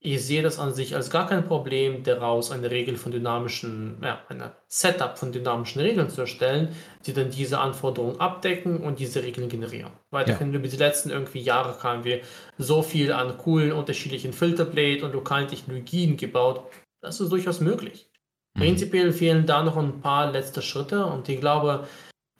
[0.00, 4.20] Ich sehe das an sich als gar kein Problem, daraus eine Regel von dynamischen, ja,
[4.28, 6.68] eine Setup von dynamischen Regeln zu erstellen,
[7.04, 9.90] die dann diese Anforderungen abdecken und diese Regeln generieren.
[10.10, 10.58] Weiterhin ja.
[10.60, 12.20] über die letzten irgendwie Jahre haben wir
[12.58, 16.70] so viel an coolen unterschiedlichen Filterblade und lokalen Technologien gebaut.
[17.00, 18.08] Das ist durchaus möglich.
[18.54, 18.60] Mhm.
[18.60, 21.88] Prinzipiell fehlen da noch ein paar letzte Schritte und ich glaube,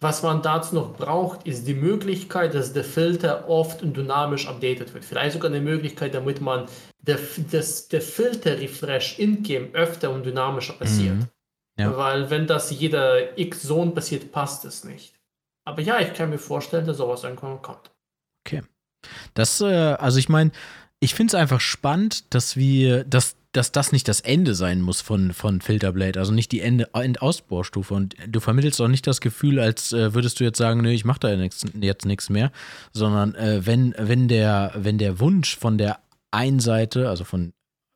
[0.00, 4.94] was man dazu noch braucht, ist die Möglichkeit, dass der Filter oft und dynamisch updated
[4.94, 5.04] wird.
[5.04, 6.66] Vielleicht sogar eine Möglichkeit, damit man
[7.00, 7.18] der,
[7.50, 11.16] das, der Filter-Refresh in-game öfter und dynamischer passiert.
[11.16, 11.28] Mhm.
[11.78, 11.96] Ja.
[11.96, 15.14] Weil wenn das jeder X-Zone passiert, passt es nicht.
[15.64, 17.90] Aber ja, ich kann mir vorstellen, dass sowas irgendwann kommt.
[18.46, 18.62] Okay.
[19.34, 20.50] Das, äh, also ich meine,
[21.00, 25.00] ich finde es einfach spannend, dass wir, dass dass das nicht das Ende sein muss
[25.00, 27.94] von, von Filterblade, also nicht die Ende, Endausbaustufe.
[27.94, 31.04] Und du vermittelst auch nicht das Gefühl, als äh, würdest du jetzt sagen, nö, ich
[31.04, 32.52] mache da nix, jetzt nichts mehr,
[32.92, 37.54] sondern äh, wenn, wenn, der, wenn der Wunsch von der einen Seite, also von,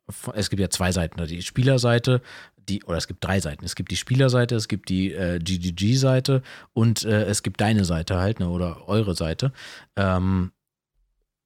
[0.08, 2.22] von es gibt ja zwei Seiten, die Spielerseite,
[2.68, 3.64] die, oder es gibt drei Seiten.
[3.64, 6.42] Es gibt die Spielerseite, es gibt die äh, GGG-Seite
[6.72, 9.52] und äh, es gibt deine Seite halt, ne, oder eure Seite.
[9.96, 10.52] Ähm,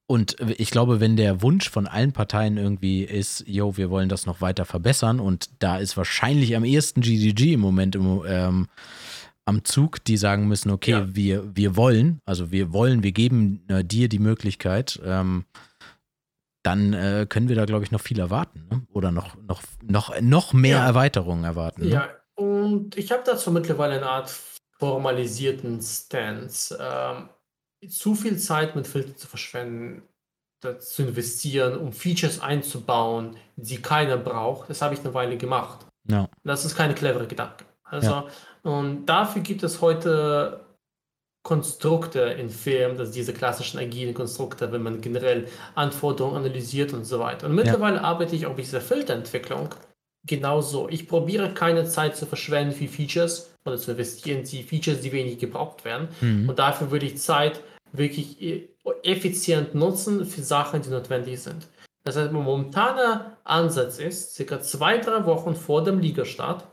[0.07, 4.25] und ich glaube, wenn der Wunsch von allen Parteien irgendwie ist, yo, wir wollen das
[4.25, 8.69] noch weiter verbessern und da ist wahrscheinlich am ehesten GGG im Moment im, ähm,
[9.45, 11.15] am Zug, die sagen müssen, okay, ja.
[11.15, 15.45] wir, wir wollen, also wir wollen, wir geben äh, dir die Möglichkeit, ähm,
[16.63, 18.87] dann äh, können wir da, glaube ich, noch viel erwarten ne?
[18.93, 20.87] oder noch, noch, noch, noch mehr ja.
[20.87, 21.83] Erweiterungen erwarten.
[21.83, 21.91] Ne?
[21.91, 24.33] Ja, und ich habe dazu mittlerweile eine Art
[24.79, 26.77] formalisierten Stance.
[26.81, 27.29] Ähm,
[27.89, 30.03] zu viel Zeit mit Filtern zu verschwenden,
[30.79, 35.87] zu investieren, um Features einzubauen, die keiner braucht, das habe ich eine Weile gemacht.
[36.05, 36.29] No.
[36.45, 37.65] Das ist keine clevere Gedanke.
[37.85, 38.27] Also, ja.
[38.63, 40.67] und dafür gibt es heute
[41.47, 45.47] Konstrukte in Firmen, dass diese klassischen agilen Konstrukte, wenn man generell
[45.77, 47.47] Anforderungen analysiert und so weiter.
[47.47, 48.03] Und mittlerweile ja.
[48.03, 49.69] arbeite ich auch mit dieser Filterentwicklung
[50.27, 50.89] genauso.
[50.89, 55.13] Ich probiere keine Zeit zu verschwenden für Features oder zu investieren in die Features, die
[55.13, 56.09] wenig gebraucht werden.
[56.21, 56.49] Mhm.
[56.49, 57.63] Und dafür würde ich Zeit
[57.93, 58.69] wirklich e,
[59.03, 61.69] effizient nutzen für Sachen, die notwendig sind.
[62.05, 66.67] Das heißt, mein momentaner Ansatz ist, circa zwei, drei Wochen vor dem Ligastart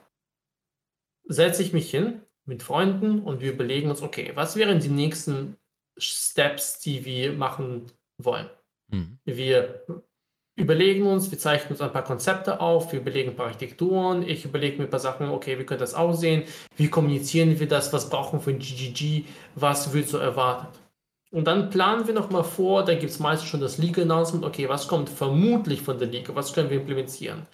[1.25, 5.57] setze ich mich hin mit Freunden und wir überlegen uns, okay, was wären die nächsten
[5.97, 8.49] Steps, die wir machen wollen?
[8.89, 9.17] Mhm.
[9.25, 9.85] Wir
[10.55, 14.45] überlegen uns, wir zeichnen uns ein paar Konzepte auf, wir überlegen ein paar Architekturen, ich
[14.45, 16.43] überlege mir ein paar Sachen, okay, wie könnte das aussehen,
[16.77, 19.25] wie kommunizieren wir das, was brauchen wir von GGG,
[19.55, 20.79] was wird so erwartet.
[21.31, 24.87] Und dann planen wir nochmal vor, da gibt es meistens schon das League-Announcement, okay, was
[24.87, 27.47] kommt vermutlich von der Liga, was können wir implementieren.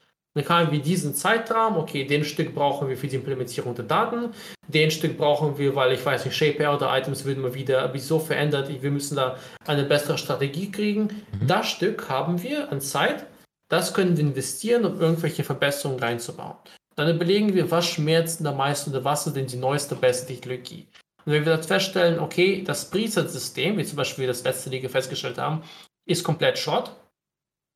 [0.47, 4.29] Dann haben wir diesen Zeitrahmen, okay, den Stück brauchen wir für die Implementierung der Daten,
[4.67, 8.19] den Stück brauchen wir, weil ich weiß nicht, Shape oder Items würden wir wieder so
[8.19, 9.37] verändert, wir müssen da
[9.67, 11.25] eine bessere Strategie kriegen.
[11.41, 11.47] Mhm.
[11.47, 13.25] Das Stück haben wir an Zeit,
[13.69, 16.55] das können wir investieren, um irgendwelche Verbesserungen reinzubauen.
[16.95, 20.87] Dann überlegen wir, was schmerzt am meisten oder was ist denn die neueste, beste Technologie.
[21.25, 24.89] Und wenn wir dann feststellen, okay, das Preset-System, wie zum Beispiel wir das letzte Liga
[24.89, 25.63] festgestellt haben,
[26.05, 26.91] ist komplett short,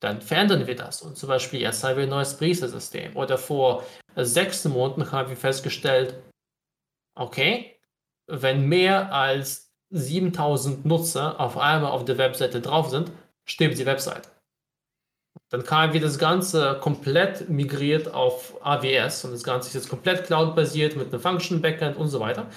[0.03, 1.01] dann verändern wir das.
[1.01, 3.15] Und zum Beispiel jetzt haben wir ein neues Priestersystem.
[3.15, 3.85] Oder vor
[4.15, 6.15] sechs Monaten haben wir festgestellt,
[7.15, 7.79] okay,
[8.27, 13.11] wenn mehr als 7000 Nutzer auf einmal auf der Webseite drauf sind,
[13.45, 14.29] stirbt die Webseite.
[15.49, 20.25] Dann haben wir das Ganze komplett migriert auf AWS und das Ganze ist jetzt komplett
[20.25, 22.47] cloud-basiert mit einem Function Backend und so weiter.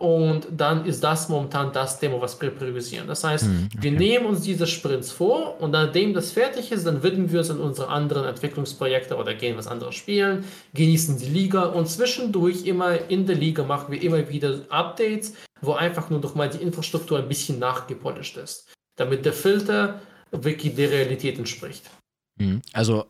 [0.00, 3.08] Und dann ist das momentan das Thema, was wir priorisieren.
[3.08, 3.78] Das heißt, hm, okay.
[3.82, 7.50] wir nehmen uns diese Sprints vor und nachdem das fertig ist, dann widmen wir uns
[7.50, 13.10] an unsere anderen Entwicklungsprojekte oder gehen was anderes spielen, genießen die Liga und zwischendurch immer
[13.10, 17.18] in der Liga machen wir immer wieder Updates, wo einfach nur noch mal die Infrastruktur
[17.18, 21.90] ein bisschen nachgepolished ist, damit der Filter wirklich der Realität entspricht.
[22.38, 23.04] Hm, also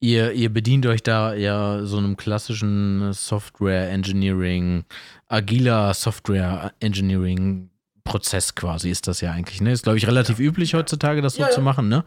[0.00, 4.84] Ihr, ihr bedient euch da ja so einem klassischen Software Engineering,
[5.26, 7.70] agiler Software Engineering
[8.08, 9.60] Prozess quasi ist das ja eigentlich.
[9.60, 9.72] Ne?
[9.72, 10.46] Ist, glaube ich, relativ ja.
[10.46, 11.88] üblich heutzutage, das so ja, zu machen.
[11.88, 12.04] Ne?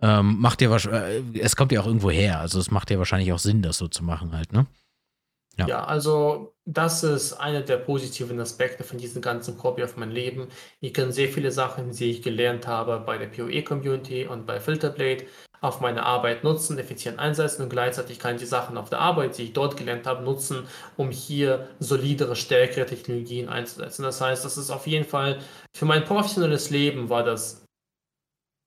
[0.00, 2.40] Ähm, macht ja wahrscheinlich, äh, es kommt ja auch irgendwo her.
[2.40, 4.66] Also es macht ja wahrscheinlich auch Sinn, das so zu machen halt, ne?
[5.58, 5.66] Ja.
[5.66, 10.48] ja, also das ist einer der positiven Aspekte von diesem ganzen Hobby auf mein Leben.
[10.80, 15.26] Ich kann sehr viele Sachen, die ich gelernt habe bei der PoE-Community und bei Filterblade,
[15.62, 19.38] auf meine Arbeit nutzen, effizient einsetzen und gleichzeitig kann ich die Sachen auf der Arbeit,
[19.38, 24.02] die ich dort gelernt habe, nutzen, um hier solidere, stärkere Technologien einzusetzen.
[24.02, 25.38] Das heißt, das ist auf jeden Fall
[25.74, 27.64] für mein professionelles Leben war das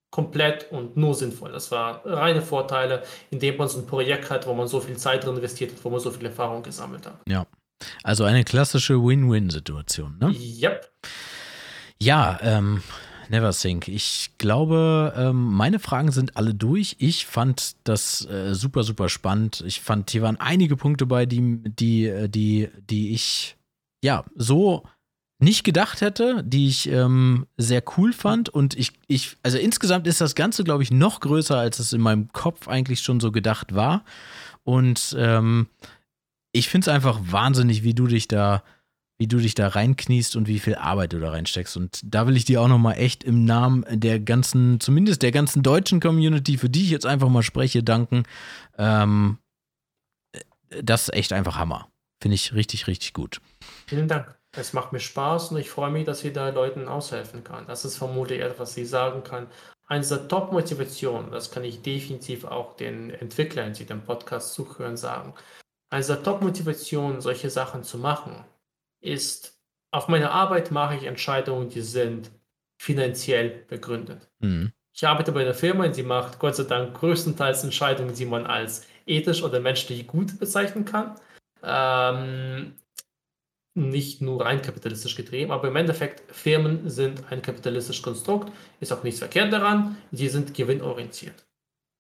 [0.10, 1.52] komplett und nur sinnvoll.
[1.52, 5.26] Das war reine Vorteile, indem man so ein Projekt hat, wo man so viel Zeit
[5.26, 7.20] drin investiert hat, wo man so viel Erfahrung gesammelt hat.
[7.28, 7.46] Ja.
[8.04, 10.30] Also eine klassische Win-Win-Situation, ne?
[10.30, 10.89] Yep.
[12.02, 12.82] Ja, ähm,
[13.30, 13.88] Never Think.
[13.88, 16.95] Ich glaube, ähm, meine Fragen sind alle durch.
[16.99, 19.63] Ich fand das äh, super, super spannend.
[19.65, 23.57] Ich fand, hier waren einige Punkte bei, die, die, äh, die, die ich
[24.03, 24.84] ja so
[25.39, 28.49] nicht gedacht hätte, die ich ähm, sehr cool fand.
[28.49, 32.01] Und ich, ich, also insgesamt ist das Ganze, glaube ich, noch größer, als es in
[32.01, 34.05] meinem Kopf eigentlich schon so gedacht war.
[34.63, 35.67] Und ähm,
[36.51, 38.63] ich finde es einfach wahnsinnig, wie du dich da
[39.18, 41.78] wie du dich da reinkniest und wie viel Arbeit du da reinsteckst.
[41.78, 45.63] Und da will ich dir auch nochmal echt im Namen der ganzen, zumindest der ganzen
[45.63, 48.24] deutschen Community, für die ich jetzt einfach mal spreche, danken.
[48.78, 49.38] Ähm,
[50.82, 51.88] das ist echt einfach Hammer.
[52.22, 53.41] Finde ich richtig, richtig gut.
[53.88, 54.36] Vielen Dank.
[54.57, 57.68] Es macht mir Spaß und ich freue mich, dass ich da Leuten aushelfen kann.
[57.68, 59.47] Das ist vermutlich etwas, was ich sagen kann.
[59.88, 65.34] Eines der Top-Motivationen, das kann ich definitiv auch den Entwicklern, die dem Podcast zuhören, sagen.
[65.89, 68.45] Eines der Top-Motivationen, solche Sachen zu machen,
[69.06, 69.60] ist,
[69.91, 72.32] auf meiner Arbeit mache ich Entscheidungen, die sind
[72.78, 74.30] finanziell begründet.
[74.39, 74.74] Mhm.
[74.93, 78.86] Ich arbeite bei einer Firma, die macht Gott sei Dank größtenteils Entscheidungen, die man als
[79.06, 81.16] ethisch oder menschlich gut bezeichnen kann.
[81.64, 82.76] Ähm,
[83.74, 89.03] nicht nur rein kapitalistisch getrieben, aber im Endeffekt, Firmen sind ein kapitalistisches Konstrukt, ist auch
[89.03, 91.45] nichts verkehrt daran, die sind gewinnorientiert.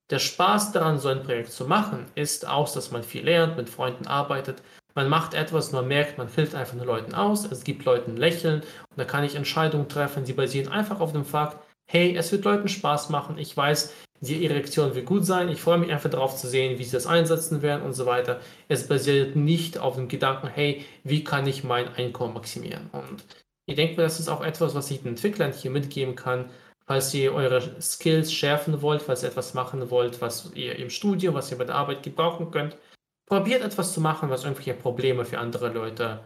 [0.09, 3.69] Der Spaß daran, so ein Projekt zu machen, ist auch, dass man viel lernt, mit
[3.69, 4.61] Freunden arbeitet,
[4.95, 8.61] man macht etwas, man merkt, man hilft einfach nur Leuten aus, es gibt Leuten Lächeln
[8.61, 12.45] und da kann ich Entscheidungen treffen, die basieren einfach auf dem Fakt, hey, es wird
[12.45, 16.35] Leuten Spaß machen, ich weiß, die Erektion wird gut sein, ich freue mich einfach darauf
[16.35, 18.39] zu sehen, wie sie das einsetzen werden und so weiter.
[18.69, 22.89] Es basiert nicht auf dem Gedanken, hey, wie kann ich mein Einkommen maximieren?
[22.93, 23.25] Und
[23.65, 26.49] ich denke, das ist auch etwas, was ich den Entwicklern hier mitgeben kann,
[26.87, 31.35] falls ihr eure Skills schärfen wollt, falls ihr etwas machen wollt, was ihr im Studium,
[31.35, 32.77] was ihr bei der Arbeit gebrauchen könnt,
[33.25, 36.23] probiert etwas zu machen, was irgendwelche Probleme für andere Leute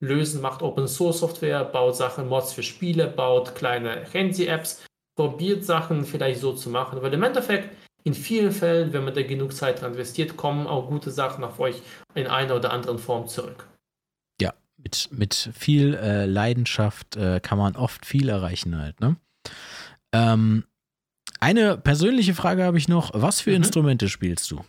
[0.00, 4.84] lösen, macht Open Source Software, baut Sachen, Mods für Spiele, baut kleine Handy-Apps,
[5.16, 7.70] probiert Sachen vielleicht so zu machen, weil im Endeffekt
[8.04, 11.58] in vielen Fällen, wenn man da genug Zeit dran investiert, kommen auch gute Sachen auf
[11.58, 11.82] euch
[12.14, 13.66] in einer oder anderen Form zurück.
[14.40, 19.16] Ja, mit, mit viel äh, Leidenschaft äh, kann man oft viel erreichen halt, ne?
[20.12, 20.64] Ähm,
[21.40, 23.10] eine persönliche Frage habe ich noch.
[23.14, 23.56] Was für mhm.
[23.56, 24.64] Instrumente spielst du?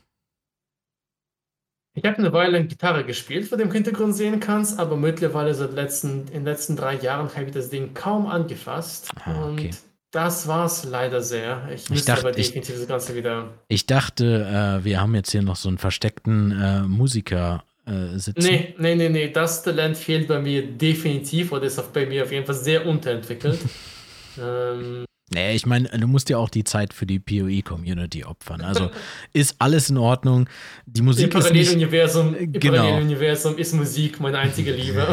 [2.01, 5.73] Ich habe eine Weile Gitarre gespielt, wo du im Hintergrund sehen kannst, aber mittlerweile seit
[5.73, 9.09] letzten, in den letzten drei Jahren habe ich das Ding kaum angefasst.
[9.25, 9.67] Ah, okay.
[9.67, 9.77] Und
[10.11, 11.67] das war es leider sehr.
[11.75, 13.49] Ich müsste dachte, aber definitiv ich, das Ganze wieder.
[13.67, 18.47] Ich dachte, äh, wir haben jetzt hier noch so einen versteckten äh, Musiker äh, sitzen.
[18.47, 19.29] Nee, nee, nee, nee.
[19.29, 22.85] Das Talent fehlt bei mir definitiv oder ist auch bei mir auf jeden Fall sehr
[22.85, 23.59] unterentwickelt.
[24.41, 25.03] ähm,
[25.33, 28.61] Nee, ich meine, du musst ja auch die Zeit für die PoE-Community opfern.
[28.61, 28.89] Also
[29.33, 30.49] ist alles in Ordnung.
[30.85, 32.75] Die Musik Im Paralleluniversum, ist nicht, im genau.
[32.77, 35.07] Paralleluniversum ist Musik meine einzige Liebe.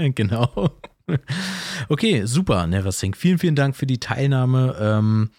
[0.14, 0.70] genau.
[1.88, 3.16] Okay, super, Neversink.
[3.16, 4.76] Vielen, vielen Dank für die Teilnahme.
[4.80, 5.30] Ähm,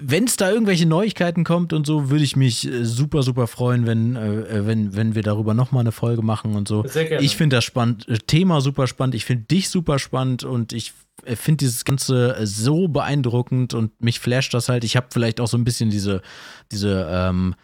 [0.00, 3.86] wenn es da irgendwelche Neuigkeiten kommt und so, würde ich mich äh, super, super freuen,
[3.86, 6.84] wenn, äh, wenn, wenn wir darüber nochmal eine Folge machen und so.
[6.86, 7.24] Sehr gerne.
[7.24, 10.92] Ich finde das spannend, äh, Thema super spannend, ich finde dich super spannend und ich
[11.24, 14.84] finde dieses Ganze so beeindruckend und mich flasht das halt.
[14.84, 16.22] Ich habe vielleicht auch so ein bisschen diese,
[16.70, 17.54] diese ähm,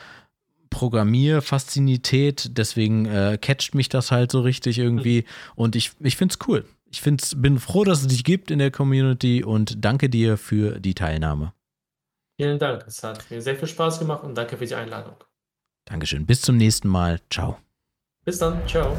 [0.71, 5.25] Programmierfaszinität, deswegen äh, catcht mich das halt so richtig irgendwie.
[5.55, 6.65] Und ich, ich finde es cool.
[6.91, 10.81] Ich find's, bin froh, dass es dich gibt in der Community und danke dir für
[10.81, 11.53] die Teilnahme.
[12.37, 12.85] Vielen Dank.
[12.87, 15.17] Es hat mir sehr viel Spaß gemacht und danke für die Einladung.
[15.87, 16.27] Dankeschön.
[16.27, 17.21] Bis zum nächsten Mal.
[17.31, 17.59] Ciao.
[18.25, 18.67] Bis dann.
[18.67, 18.97] Ciao.